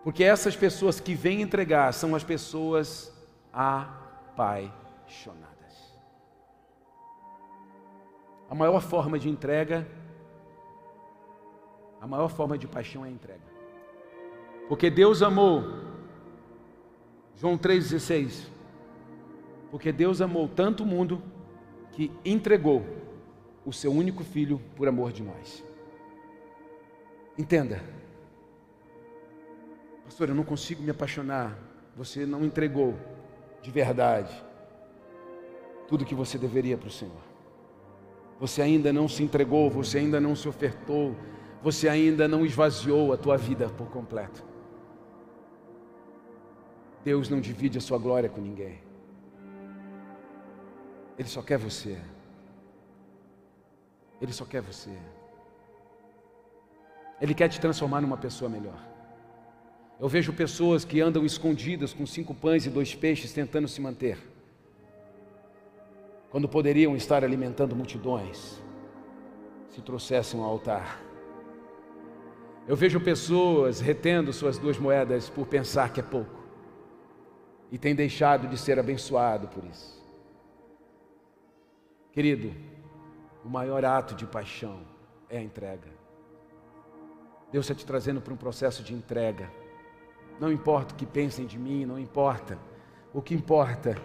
[0.02, 3.12] Porque essas pessoas que vêm entregar são as pessoas
[3.52, 4.74] apaixonadas.
[8.50, 9.86] A maior forma de entrega
[12.04, 13.40] a maior forma de paixão é a entrega.
[14.68, 15.64] Porque Deus amou,
[17.34, 18.46] João 3,16.
[19.70, 21.22] Porque Deus amou tanto o mundo
[21.92, 22.84] que entregou
[23.64, 25.64] o seu único filho por amor de nós.
[27.38, 27.82] Entenda,
[30.04, 31.58] pastor, eu não consigo me apaixonar.
[31.96, 32.98] Você não entregou
[33.62, 34.44] de verdade
[35.88, 37.24] tudo que você deveria para o Senhor.
[38.38, 41.16] Você ainda não se entregou, você ainda não se ofertou,
[41.64, 44.44] você ainda não esvaziou a tua vida por completo.
[47.02, 48.80] Deus não divide a sua glória com ninguém.
[51.18, 51.98] Ele só quer você.
[54.20, 54.90] Ele só quer você.
[57.18, 58.78] Ele quer te transformar numa pessoa melhor.
[59.98, 64.18] Eu vejo pessoas que andam escondidas com cinco pães e dois peixes tentando se manter,
[66.30, 68.60] quando poderiam estar alimentando multidões,
[69.70, 71.03] se trouxessem ao altar.
[72.66, 76.42] Eu vejo pessoas retendo suas duas moedas por pensar que é pouco
[77.70, 80.02] e tem deixado de ser abençoado por isso.
[82.10, 82.54] Querido,
[83.44, 84.80] o maior ato de paixão
[85.28, 85.90] é a entrega.
[87.52, 89.50] Deus está te trazendo para um processo de entrega.
[90.40, 92.58] Não importa o que pensem de mim, não importa.
[93.12, 94.00] O que importa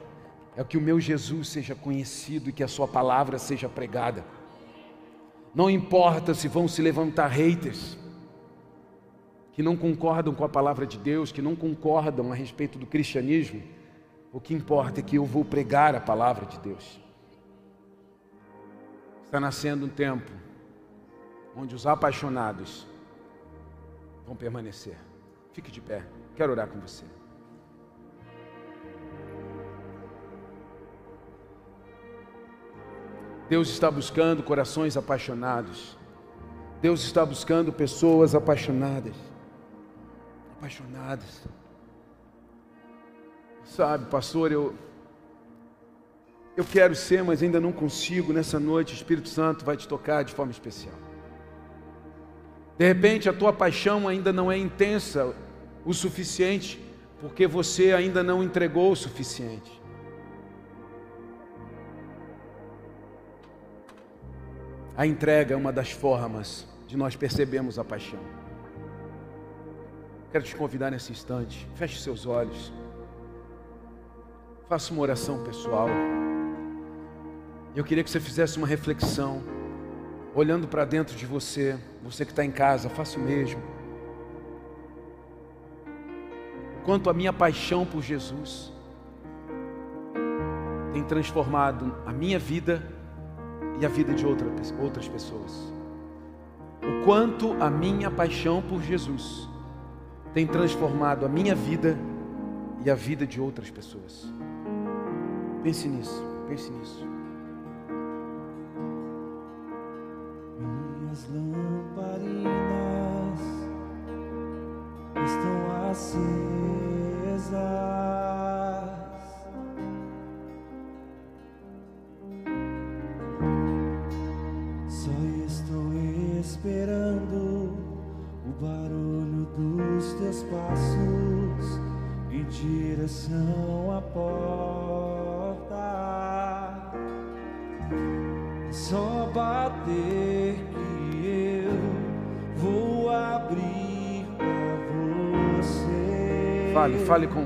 [0.57, 4.26] é que o meu Jesus seja conhecido e que a sua palavra seja pregada.
[5.55, 7.97] Não importa se vão se levantar haters
[9.54, 13.62] que não concordam com a palavra de Deus, que não concordam a respeito do cristianismo,
[14.32, 17.00] o que importa é que eu vou pregar a palavra de Deus.
[19.26, 20.32] Está nascendo um tempo
[21.56, 22.88] onde os apaixonados
[24.26, 24.97] vão permanecer.
[25.52, 27.06] Fique de pé, quero orar com você.
[33.50, 35.97] Deus está buscando corações apaixonados.
[36.82, 39.28] Deus está buscando pessoas apaixonadas
[40.60, 41.41] apaixonadas.
[43.64, 44.76] Sabe, pastor, eu
[46.57, 48.34] eu quero ser, mas ainda não consigo.
[48.34, 50.95] Nessa noite, o Espírito Santo vai te tocar de forma especial.
[52.78, 55.34] De repente, a tua paixão ainda não é intensa
[55.86, 56.78] o suficiente,
[57.22, 59.82] porque você ainda não entregou o suficiente.
[64.97, 68.20] A entrega é uma das formas de nós percebermos a paixão.
[70.32, 71.67] Quero te convidar nesse instante.
[71.73, 72.71] Feche seus olhos.
[74.67, 75.89] Faça uma oração pessoal.
[77.75, 79.41] Eu queria que você fizesse uma reflexão,
[80.36, 81.80] olhando para dentro de você.
[82.03, 83.61] Você que está em casa, faça o mesmo.
[86.86, 88.71] Quanto a minha paixão por Jesus
[90.93, 92.84] tem transformado a minha vida
[93.80, 95.73] e a vida de outras pessoas.
[96.82, 99.49] o quanto a minha paixão por Jesus
[100.34, 101.97] tem transformado a minha vida
[102.84, 104.32] e a vida de outras pessoas.
[105.63, 107.09] Pense nisso, pense nisso.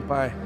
[0.08, 0.43] Fale,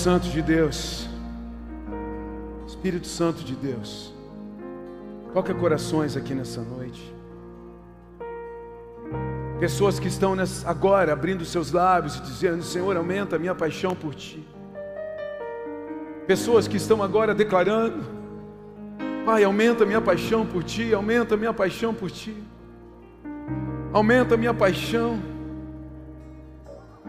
[0.00, 1.06] Santo de Deus.
[2.66, 4.14] Espírito Santo de Deus.
[5.34, 7.14] Toca corações aqui nessa noite.
[9.58, 13.94] Pessoas que estão nessa- agora abrindo seus lábios e dizendo: Senhor, aumenta a minha paixão
[13.94, 14.42] por Ti.
[16.26, 18.02] Pessoas que estão agora declarando:
[19.26, 22.34] Pai, aumenta a minha paixão por Ti, aumenta a minha paixão por Ti.
[23.92, 25.20] Aumenta a minha paixão.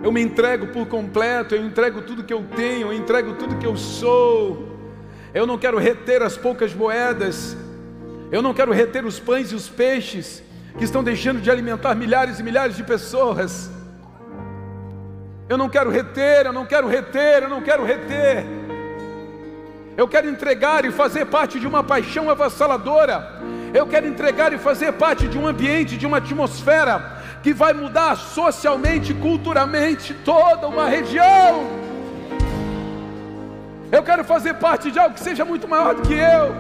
[0.04, 3.68] Eu me entrego por completo, eu entrego tudo que eu tenho, eu entrego tudo que
[3.68, 4.68] eu sou.
[5.32, 7.56] Eu não quero reter as poucas moedas,
[8.32, 10.44] eu não quero reter os pães e os peixes
[10.78, 13.70] que estão deixando de alimentar milhares e milhares de pessoas.
[15.48, 18.44] Eu não quero reter, eu não quero reter, eu não quero reter.
[19.96, 23.40] Eu quero entregar e fazer parte de uma paixão avassaladora.
[23.72, 28.16] Eu quero entregar e fazer parte de um ambiente, de uma atmosfera que vai mudar
[28.16, 31.66] socialmente, culturalmente toda uma região.
[33.92, 36.56] Eu quero fazer parte de algo que seja muito maior do que eu.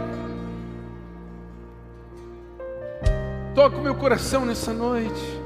[3.56, 5.42] Toca o meu coração nessa noite.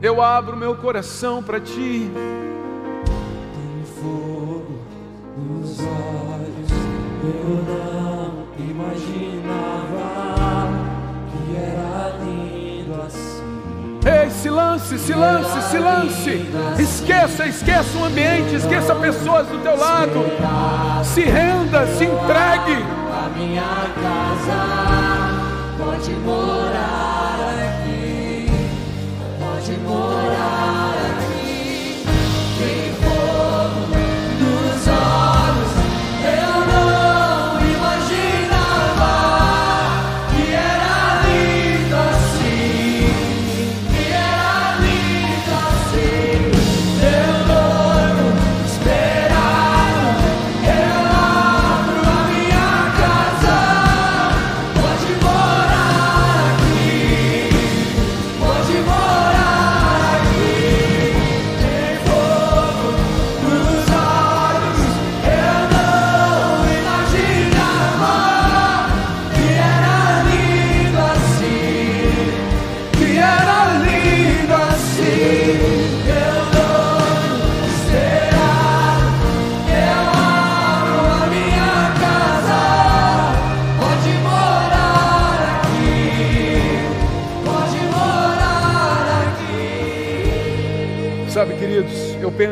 [0.00, 2.10] Eu abro meu coração para ti.
[3.04, 4.78] Tem fogo
[5.36, 6.70] nos olhos.
[7.24, 8.07] Eu não
[14.08, 16.46] Ei, se lance, se lance, se lance.
[16.78, 20.24] Esqueça, esqueça o ambiente, esqueça pessoas do teu lado.
[21.04, 22.82] Se renda, se entregue.
[23.12, 24.64] A minha casa
[25.76, 28.46] pode morar aqui.
[29.38, 31.27] Pode morar aqui.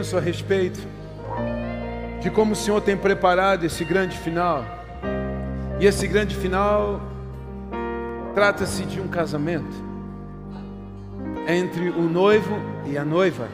[0.07, 0.79] Penso a respeito
[2.23, 4.65] de como o Senhor tem preparado esse grande final.
[5.81, 7.01] E esse grande final
[8.33, 9.75] trata-se de um casamento
[11.49, 12.55] entre o noivo
[12.87, 13.49] e a noiva.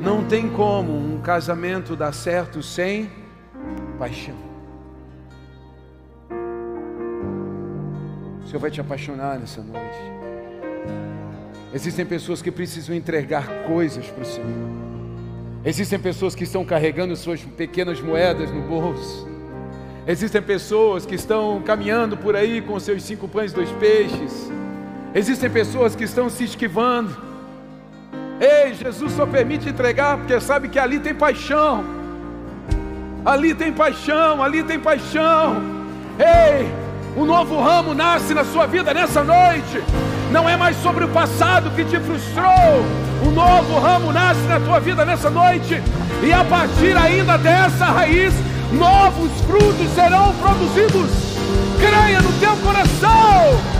[0.00, 3.10] Não tem como um casamento dar certo sem
[3.98, 4.36] paixão.
[8.42, 10.25] O Senhor vai te apaixonar nessa noite.
[11.76, 14.48] Existem pessoas que precisam entregar coisas para o Senhor.
[15.62, 19.28] Existem pessoas que estão carregando suas pequenas moedas no bolso.
[20.06, 24.50] Existem pessoas que estão caminhando por aí com seus cinco pães e dois peixes.
[25.14, 27.14] Existem pessoas que estão se esquivando.
[28.40, 31.84] Ei, Jesus só permite entregar porque sabe que ali tem paixão.
[33.22, 35.62] Ali tem paixão, ali tem paixão.
[36.18, 36.66] Ei,
[37.20, 40.15] um novo ramo nasce na sua vida nessa noite.
[40.30, 42.84] Não é mais sobre o passado que te frustrou.
[43.24, 45.80] Um novo ramo nasce na tua vida nessa noite.
[46.22, 48.34] E a partir ainda dessa raiz,
[48.72, 51.10] novos frutos serão produzidos.
[51.78, 53.75] Creia no teu coração.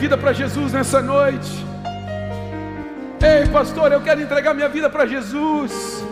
[0.00, 1.62] Vida para Jesus nessa noite.
[3.20, 6.02] Ei, pastor, eu quero entregar minha vida para Jesus.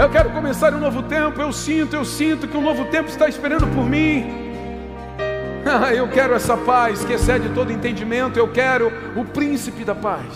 [0.00, 1.38] Eu quero começar um novo tempo.
[1.38, 4.38] Eu sinto, eu sinto que um novo tempo está esperando por mim.
[5.64, 8.36] Ah, eu quero essa paz que excede todo entendimento.
[8.36, 10.26] Eu quero o príncipe da paz.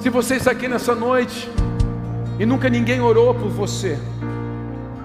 [0.00, 1.48] Se você está aqui nessa noite
[2.36, 3.96] e nunca ninguém orou por você,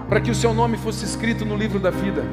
[0.08, 2.24] para que o seu nome fosse escrito no livro da vida,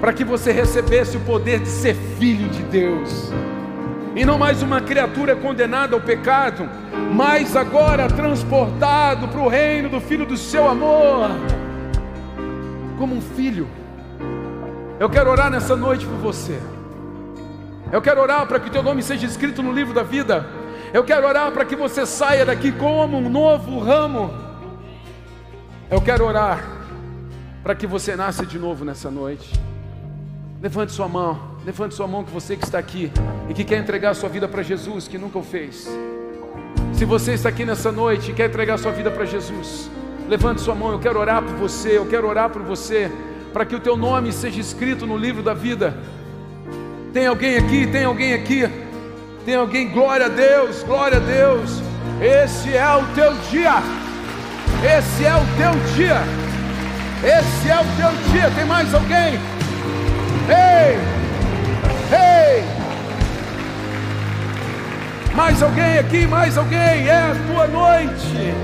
[0.00, 3.30] para que você recebesse o poder de ser filho de Deus,
[4.16, 6.68] e não mais uma criatura condenada ao pecado,
[7.12, 11.30] mas agora transportado para o reino do Filho do seu amor,
[12.98, 13.68] como um filho.
[14.98, 16.58] Eu quero orar nessa noite por você.
[17.92, 20.46] Eu quero orar para que o teu nome seja escrito no livro da vida.
[20.92, 24.30] Eu quero orar para que você saia daqui como um novo ramo.
[25.90, 26.62] Eu quero orar
[27.62, 29.69] para que você nasça de novo nessa noite.
[30.62, 33.10] Levante sua mão, levante sua mão que você que está aqui
[33.48, 35.88] e que quer entregar sua vida para Jesus, que nunca o fez.
[36.92, 39.90] Se você está aqui nessa noite e quer entregar sua vida para Jesus,
[40.28, 43.10] levante sua mão, eu quero orar por você, eu quero orar por você,
[43.54, 45.96] para que o teu nome seja escrito no livro da vida.
[47.10, 47.86] Tem alguém aqui?
[47.86, 48.68] Tem alguém aqui?
[49.46, 49.88] Tem alguém?
[49.88, 51.80] Glória a Deus, glória a Deus.
[52.20, 53.76] Esse é o teu dia.
[54.84, 56.20] Esse é o teu dia.
[57.24, 58.50] Esse é o teu dia.
[58.54, 59.49] Tem mais alguém?
[60.48, 60.98] Ei!
[62.16, 62.64] Ei!
[65.34, 66.26] Mais alguém aqui?
[66.26, 67.08] Mais alguém?
[67.08, 68.54] É a tua noite.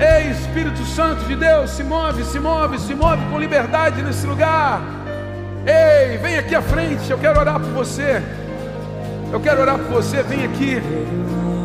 [0.00, 4.80] Ei, Espírito Santo de Deus, se move, se move, se move com liberdade nesse lugar.
[5.66, 8.22] Ei, vem aqui à frente, eu quero orar por você.
[9.32, 10.80] Eu quero orar por você, vem aqui.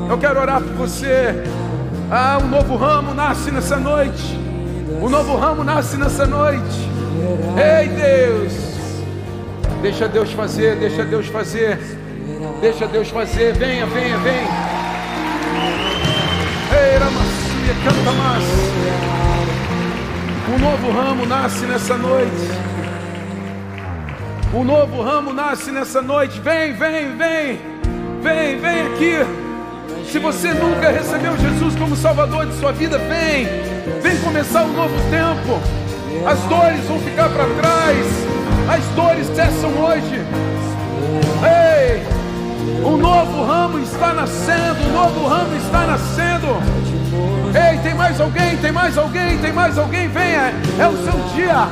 [0.10, 1.44] Eu quero orar por você.
[2.12, 4.38] Ah, um novo ramo nasce nessa noite.
[5.02, 6.90] Um novo ramo nasce nessa noite.
[7.56, 8.73] Ei, Deus.
[9.82, 11.78] Deixa Deus fazer, deixa Deus fazer.
[12.62, 13.54] Deixa Deus fazer.
[13.54, 14.48] Venha, venha, venha.
[16.72, 18.44] Ei, Ramacia, canta mais.
[20.50, 22.50] Um novo ramo nasce nessa noite.
[24.54, 26.40] Um novo ramo nasce nessa noite.
[26.40, 27.60] Vem, vem, vem.
[28.22, 29.44] Vem, vem aqui.
[30.10, 33.46] Se você nunca recebeu Jesus como Salvador de sua vida, vem.
[34.02, 35.60] Vem começar um novo tempo.
[36.26, 38.33] As dores vão ficar para trás.
[38.70, 40.22] As dores cessam hoje.
[41.44, 42.04] Ei!
[42.86, 46.48] Um novo ramo está nascendo, um novo ramo está nascendo.
[47.54, 48.58] Ei, tem mais alguém?
[48.58, 49.38] Tem mais alguém?
[49.38, 50.08] Tem mais alguém?
[50.08, 51.68] Venha, é o seu dia.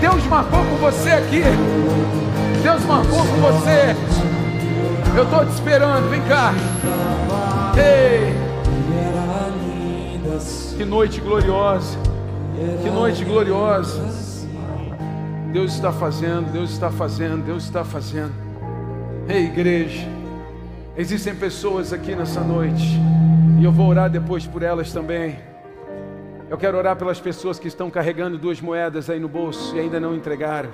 [0.00, 1.42] Deus marcou com você aqui.
[2.62, 3.96] Deus marcou com você.
[5.14, 6.52] Eu estou te esperando, vem cá.
[7.76, 8.34] Ei,
[10.76, 11.98] que noite gloriosa.
[12.82, 14.31] Que noite gloriosa.
[15.52, 18.32] Deus está fazendo, Deus está fazendo, Deus está fazendo.
[19.28, 20.08] Ei, igreja.
[20.96, 22.98] Existem pessoas aqui nessa noite.
[23.60, 25.38] E eu vou orar depois por elas também.
[26.48, 30.00] Eu quero orar pelas pessoas que estão carregando duas moedas aí no bolso e ainda
[30.00, 30.70] não entregaram.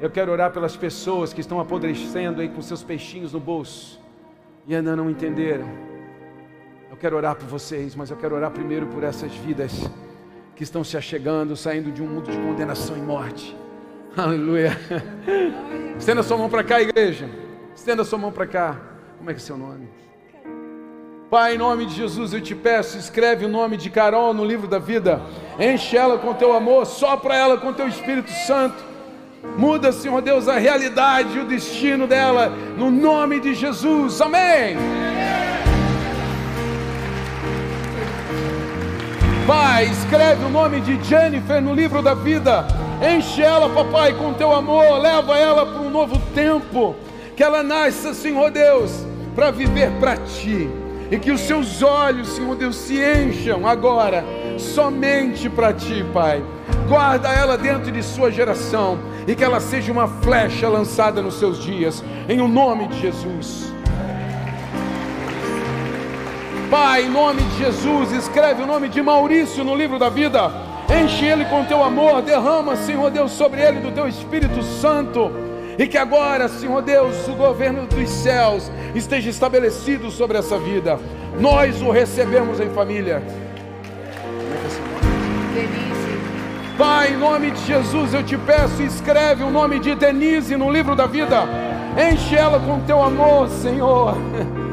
[0.00, 4.00] Eu quero orar pelas pessoas que estão apodrecendo aí com seus peixinhos no bolso
[4.68, 5.66] e ainda não entenderam.
[6.88, 9.90] Eu quero orar por vocês, mas eu quero orar primeiro por essas vidas
[10.54, 13.65] que estão se achegando, saindo de um mundo de condenação e morte.
[14.16, 14.78] Aleluia.
[15.98, 17.28] Estenda sua mão para cá, igreja.
[17.74, 18.76] Estenda sua mão para cá.
[19.18, 19.88] Como é que é seu nome?
[21.30, 24.66] Pai, em nome de Jesus, eu te peço, escreve o nome de Carol no livro
[24.66, 25.20] da vida.
[25.58, 28.82] Enche ela com teu amor, sopra ela com teu Espírito Santo.
[29.58, 32.48] Muda, Senhor Deus, a realidade e o destino dela,
[32.78, 34.20] no nome de Jesus.
[34.20, 34.76] Amém.
[39.46, 42.66] Pai, escreve o nome de Jennifer no livro da vida.
[43.00, 44.98] Enche ela, papai, com teu amor.
[44.98, 46.96] Leva ela para um novo tempo.
[47.36, 50.68] Que ela nasça, Senhor Deus, para viver para ti.
[51.12, 54.24] E que os seus olhos, Senhor Deus, se encham agora
[54.58, 56.42] somente para ti, Pai.
[56.88, 61.62] Guarda ela dentro de sua geração e que ela seja uma flecha lançada nos seus
[61.62, 63.75] dias, em o nome de Jesus.
[66.70, 70.50] Pai, em nome de Jesus, escreve o nome de Maurício no livro da vida.
[70.90, 75.30] Enche ele com teu amor, derrama, Senhor Deus, sobre ele do teu Espírito Santo.
[75.78, 80.98] E que agora, Senhor Deus, o governo dos céus esteja estabelecido sobre essa vida.
[81.38, 83.22] Nós o recebemos em família.
[86.76, 90.96] Pai, em nome de Jesus, eu te peço, escreve o nome de Denise no livro
[90.96, 91.44] da vida.
[92.10, 94.16] Enche ela com teu amor, Senhor.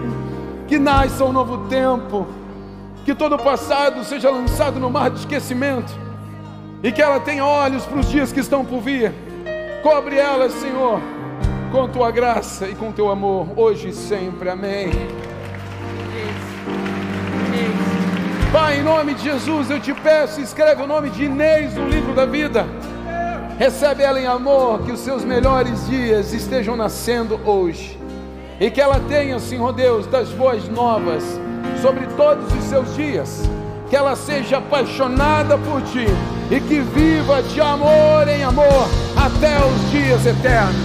[0.68, 2.28] Que nasça um novo tempo.
[3.06, 5.92] Que todo o passado seja lançado no mar de esquecimento.
[6.82, 9.14] E que ela tenha olhos para os dias que estão por vir.
[9.82, 11.02] Cobre ela, Senhor,
[11.72, 14.50] com tua graça e com teu amor, hoje e sempre.
[14.50, 14.90] Amém.
[18.52, 22.14] Pai, em nome de Jesus, eu te peço, escreve o nome de Inês no livro
[22.14, 22.66] da vida.
[23.58, 28.03] Recebe ela em amor, que os seus melhores dias estejam nascendo hoje
[28.60, 31.24] e que ela tenha, Senhor Deus, das boas novas
[31.82, 33.50] sobre todos os seus dias,
[33.90, 36.06] que ela seja apaixonada por Ti
[36.50, 40.76] e que viva de amor em amor até os dias eternos.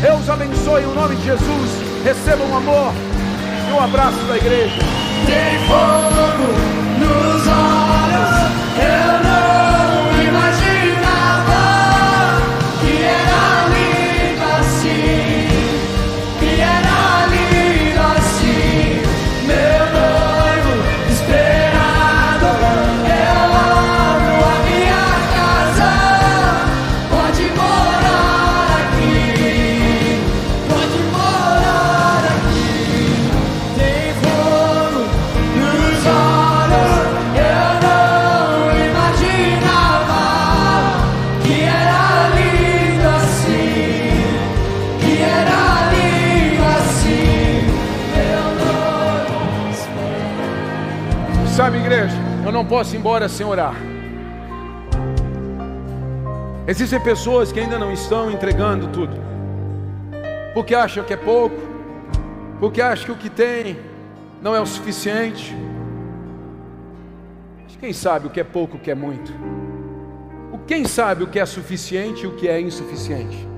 [0.00, 1.70] Deus abençoe o nome de Jesus,
[2.04, 2.92] receba um amor
[3.68, 4.78] e um abraço da igreja.
[5.26, 9.27] Tem fogo nos olhos,
[52.68, 53.74] posso ir embora sem orar.
[56.66, 59.16] Existem pessoas que ainda não estão entregando tudo,
[60.52, 61.56] porque acham que é pouco,
[62.60, 63.78] porque acham que o que tem
[64.42, 65.56] não é o suficiente.
[67.64, 69.32] Mas quem sabe o que é pouco, o que é muito?
[70.52, 73.48] O quem sabe o que é suficiente e o que é insuficiente?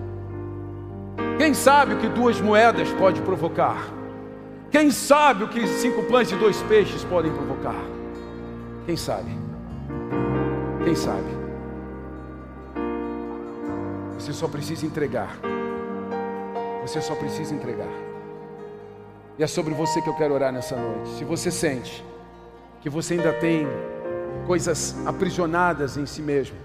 [1.36, 3.88] Quem sabe o que duas moedas pode provocar?
[4.70, 7.99] Quem sabe o que cinco pães e dois peixes podem provocar?
[8.90, 9.30] Quem sabe?
[10.82, 11.30] Quem sabe?
[14.18, 15.38] Você só precisa entregar.
[16.82, 17.86] Você só precisa entregar.
[19.38, 21.08] E é sobre você que eu quero orar nessa noite.
[21.10, 22.04] Se você sente
[22.80, 23.64] que você ainda tem
[24.44, 26.56] coisas aprisionadas em si mesmo,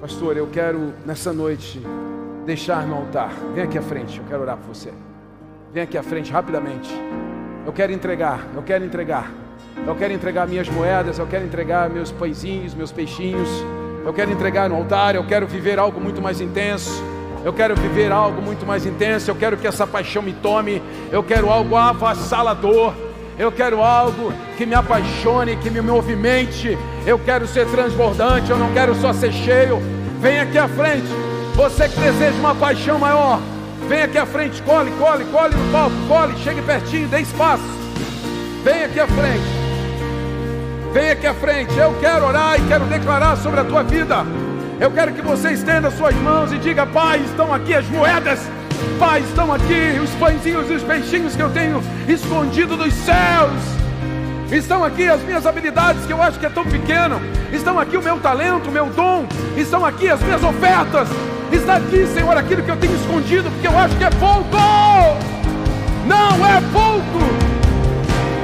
[0.00, 1.82] pastor, eu quero nessa noite
[2.46, 3.32] deixar no altar.
[3.56, 4.94] Vem aqui à frente, eu quero orar por você.
[5.72, 6.94] Vem aqui à frente rapidamente.
[7.66, 9.47] Eu quero entregar, eu quero entregar.
[9.86, 13.48] Eu quero entregar minhas moedas, eu quero entregar meus pãezinhos, meus peixinhos.
[14.04, 17.02] Eu quero entregar no altar, eu quero viver algo muito mais intenso.
[17.44, 19.30] Eu quero viver algo muito mais intenso.
[19.30, 20.82] Eu quero que essa paixão me tome.
[21.10, 22.92] Eu quero algo avassalador.
[23.38, 26.76] Eu quero algo que me apaixone, que me movimente.
[27.06, 28.50] Eu quero ser transbordante.
[28.50, 29.80] Eu não quero só ser cheio.
[30.20, 31.06] Vem aqui à frente.
[31.54, 33.40] Você que deseja uma paixão maior.
[33.88, 34.60] Vem aqui à frente.
[34.62, 35.96] Cole, cole, cole no palco.
[36.08, 37.64] Cole, chegue pertinho, dê espaço.
[38.64, 39.57] Vem aqui à frente.
[40.92, 41.76] Vem aqui à frente.
[41.76, 44.24] Eu quero orar e quero declarar sobre a tua vida.
[44.80, 48.40] Eu quero que você estenda suas mãos e diga: Pai, estão aqui as moedas.
[48.98, 53.78] Pai, estão aqui os pãezinhos e os peixinhos que eu tenho escondido dos céus.
[54.50, 57.20] Estão aqui as minhas habilidades que eu acho que é tão pequeno.
[57.52, 59.26] Estão aqui o meu talento, o meu dom.
[59.56, 61.08] Estão aqui as minhas ofertas.
[61.52, 64.56] Está aqui, Senhor, aquilo que eu tenho escondido, porque eu acho que é pouco.
[66.06, 67.18] Não é pouco.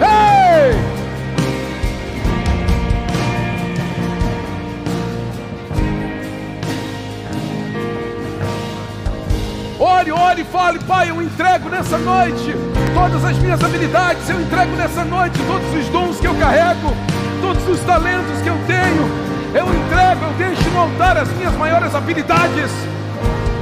[0.00, 0.93] Ei!
[9.94, 12.52] Ore, ore e fale, Pai, eu entrego nessa noite
[12.92, 16.92] todas as minhas habilidades, eu entrego nessa noite todos os dons que eu carrego,
[17.40, 19.08] todos os talentos que eu tenho.
[19.54, 22.72] Eu entrego, eu deixo no altar as minhas maiores habilidades.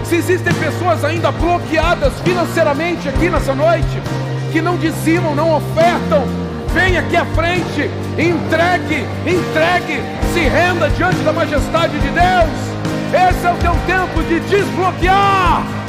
[0.05, 4.03] Se existem pessoas ainda bloqueadas financeiramente aqui nessa noite,
[4.53, 6.25] que não dizimam, não ofertam,
[6.73, 10.01] vem aqui à frente, entregue, entregue,
[10.33, 13.29] se renda diante da majestade de Deus.
[13.29, 15.82] Esse é o teu tempo de desbloquear.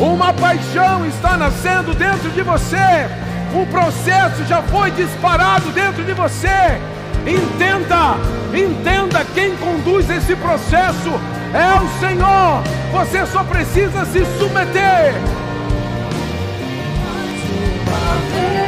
[0.00, 2.76] Uma paixão está nascendo dentro de você.
[3.52, 6.78] Um processo já foi disparado dentro de você.
[7.26, 8.16] Entenda,
[8.54, 11.10] entenda quem conduz esse processo
[11.52, 12.62] é o Senhor.
[12.92, 15.14] Você só precisa se submeter.
[17.86, 18.67] Uma vez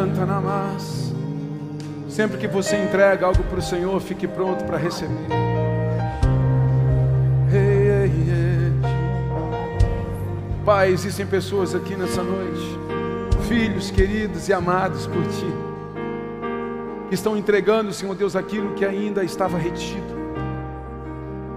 [0.00, 1.12] canta namas.
[2.08, 5.14] Sempre que você entrega algo para o Senhor, fique pronto para receber.
[10.64, 12.78] Pai, existem pessoas aqui nessa noite,
[13.46, 15.52] filhos queridos e amados por Ti,
[17.08, 20.18] que estão entregando, Senhor Deus, aquilo que ainda estava retido.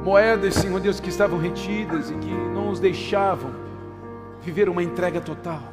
[0.03, 3.51] Moedas, Senhor Deus, que estavam retidas e que não os deixavam
[4.41, 5.72] viver uma entrega total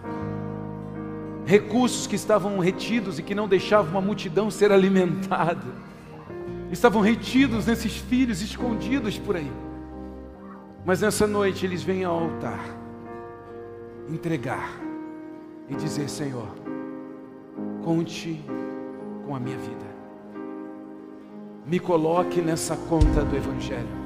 [1.44, 5.66] recursos que estavam retidos e que não deixavam uma multidão ser alimentada,
[6.70, 9.50] estavam retidos nesses filhos escondidos por aí.
[10.84, 12.64] Mas nessa noite eles vêm ao altar
[14.08, 14.70] entregar
[15.68, 16.48] e dizer: Senhor,
[17.84, 18.44] conte
[19.26, 19.86] com a minha vida,
[21.66, 24.00] me coloque nessa conta do Evangelho.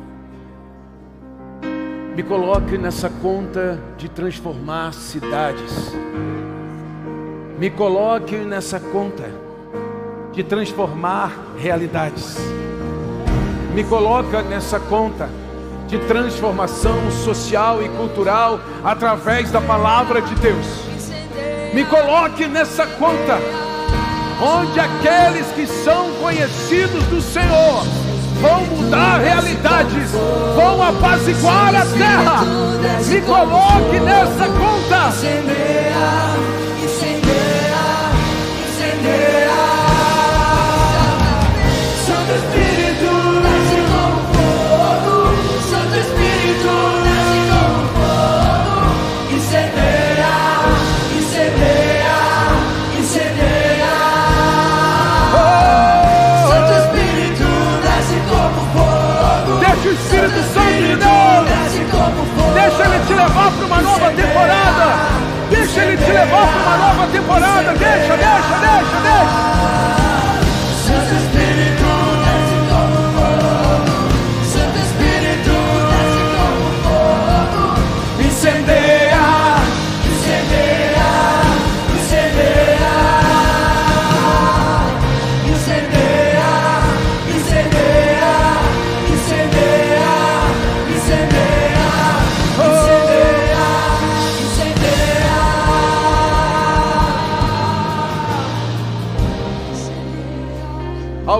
[2.15, 5.93] Me coloque nessa conta de transformar cidades.
[7.57, 9.31] Me coloque nessa conta
[10.33, 12.37] de transformar realidades.
[13.73, 15.29] Me coloca nessa conta
[15.87, 20.67] de transformação social e cultural através da palavra de Deus.
[21.73, 23.39] Me coloque nessa conta
[24.43, 27.85] onde aqueles que são conhecidos do Senhor
[28.41, 30.11] vão mudar realidades,
[30.57, 32.45] vão apaziguar a terra.
[33.07, 34.75] Me coloque nessa conta.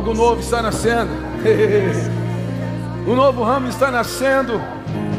[0.05, 1.09] Algo novo está nascendo.
[3.07, 4.61] O novo ramo está nascendo.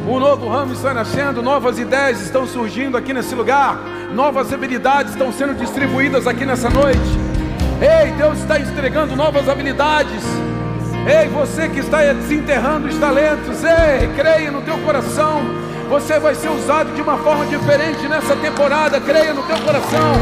[0.07, 1.41] O novo ramo está nascendo.
[1.41, 3.79] Novas ideias estão surgindo aqui nesse lugar.
[4.13, 6.99] Novas habilidades estão sendo distribuídas aqui nessa noite.
[7.81, 10.23] Ei, Deus está entregando novas habilidades.
[11.07, 15.41] Ei, você que está desenterrando os talentos, ei, creia no teu coração.
[15.89, 19.01] Você vai ser usado de uma forma diferente nessa temporada.
[19.01, 20.13] Creia no teu coração.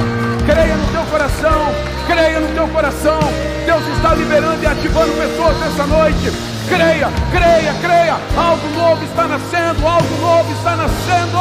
[0.46, 1.93] Creia no teu coração.
[2.08, 3.20] Creia no teu coração.
[3.66, 6.32] Deus está liberando e ativando pessoas nessa noite.
[6.68, 8.18] Creia, creia, creia.
[8.36, 9.88] Algo novo está nascendo.
[9.88, 11.38] Algo novo está nascendo.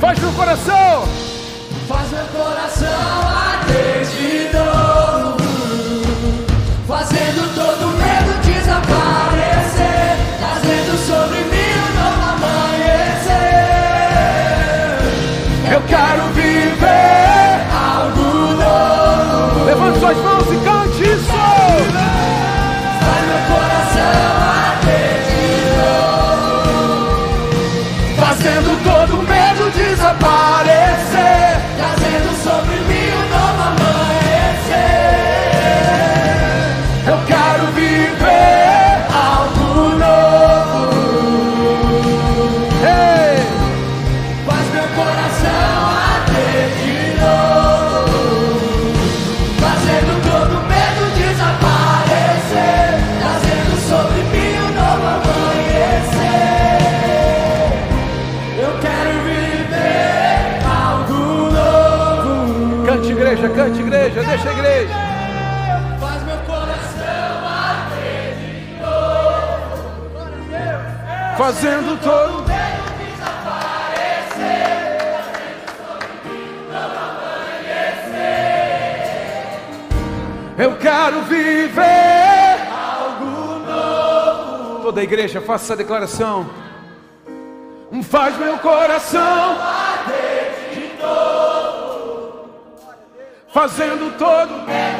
[0.00, 1.23] Faz no coração.
[71.44, 72.44] Fazendo todo.
[72.46, 73.34] desaparecer,
[80.56, 84.84] Eu quero viver algo novo.
[84.84, 86.48] Toda a igreja, faça essa declaração.
[88.04, 89.58] Faz meu coração
[93.52, 94.93] fazendo todo Eu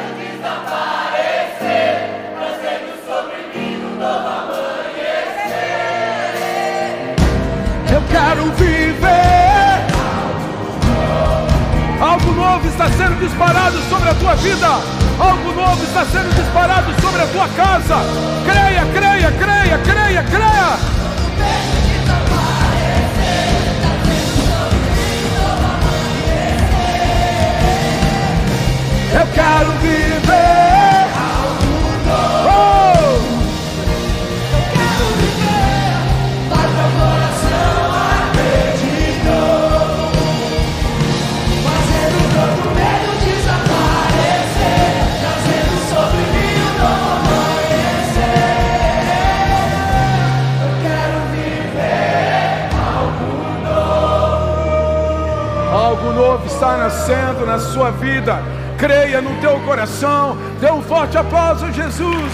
[12.55, 14.79] novo está sendo disparado sobre a tua vida.
[15.19, 17.97] Algo novo está sendo disparado sobre a tua casa.
[18.45, 20.79] Creia, creia, creia, creia, creia.
[29.13, 31.07] Eu quero viver.
[32.47, 33.14] Oh!
[56.05, 58.37] Algo novo está nascendo na sua vida.
[58.77, 60.37] Creia no teu coração.
[60.61, 62.33] Dê um forte aplauso, Jesus.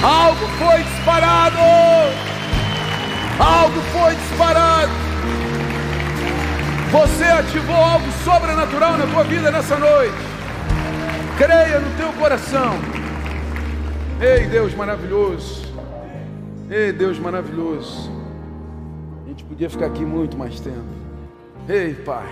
[0.00, 1.58] Algo foi disparado.
[3.36, 4.92] Algo foi disparado.
[6.92, 10.14] Você ativou algo sobrenatural na tua vida nessa noite.
[11.36, 12.78] Creia no teu coração.
[14.20, 15.66] Ei, Deus maravilhoso.
[16.70, 18.08] Ei, Deus maravilhoso.
[19.24, 21.07] A gente podia ficar aqui muito mais tempo.
[21.68, 22.26] Ei, Pai,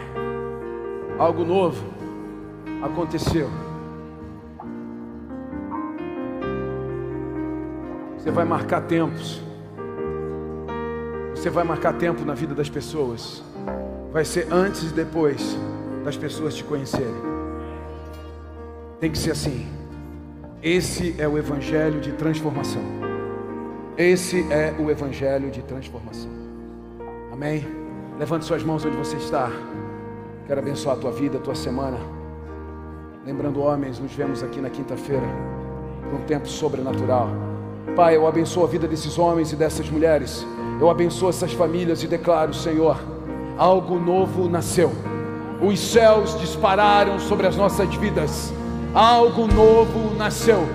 [1.18, 1.84] algo novo
[2.82, 3.51] aconteceu.
[8.16, 9.43] Você vai marcar tempos.
[11.34, 13.45] Você vai marcar tempo na vida das pessoas.
[14.11, 15.55] Vai ser antes e depois
[16.03, 17.22] das pessoas te conhecerem.
[18.99, 19.68] Tem que ser assim.
[20.62, 22.82] Esse é o evangelho de transformação.
[23.99, 26.30] Esse é o evangelho de transformação.
[27.30, 27.86] Amém?
[28.19, 29.51] Levante suas mãos onde você está.
[30.47, 31.99] Quero abençoar a tua vida, a tua semana.
[33.27, 35.27] Lembrando, homens, nos vemos aqui na quinta-feira,
[36.11, 37.29] num tempo sobrenatural.
[37.95, 40.47] Pai, eu abençoo a vida desses homens e dessas mulheres.
[40.81, 42.97] Eu abençoo essas famílias e declaro, Senhor,
[43.59, 44.91] algo novo nasceu.
[45.61, 48.51] Os céus dispararam sobre as nossas vidas.
[48.95, 50.67] Algo novo nasceu.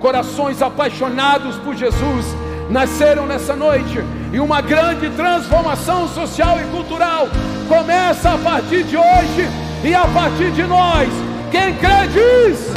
[0.00, 2.26] Corações apaixonados por Jesus
[2.68, 3.98] nasceram nessa noite
[4.32, 7.28] e uma grande transformação social e cultural
[7.68, 9.48] começa a partir de hoje
[9.84, 11.08] e a partir de nós.
[11.50, 12.68] Quem crê diz.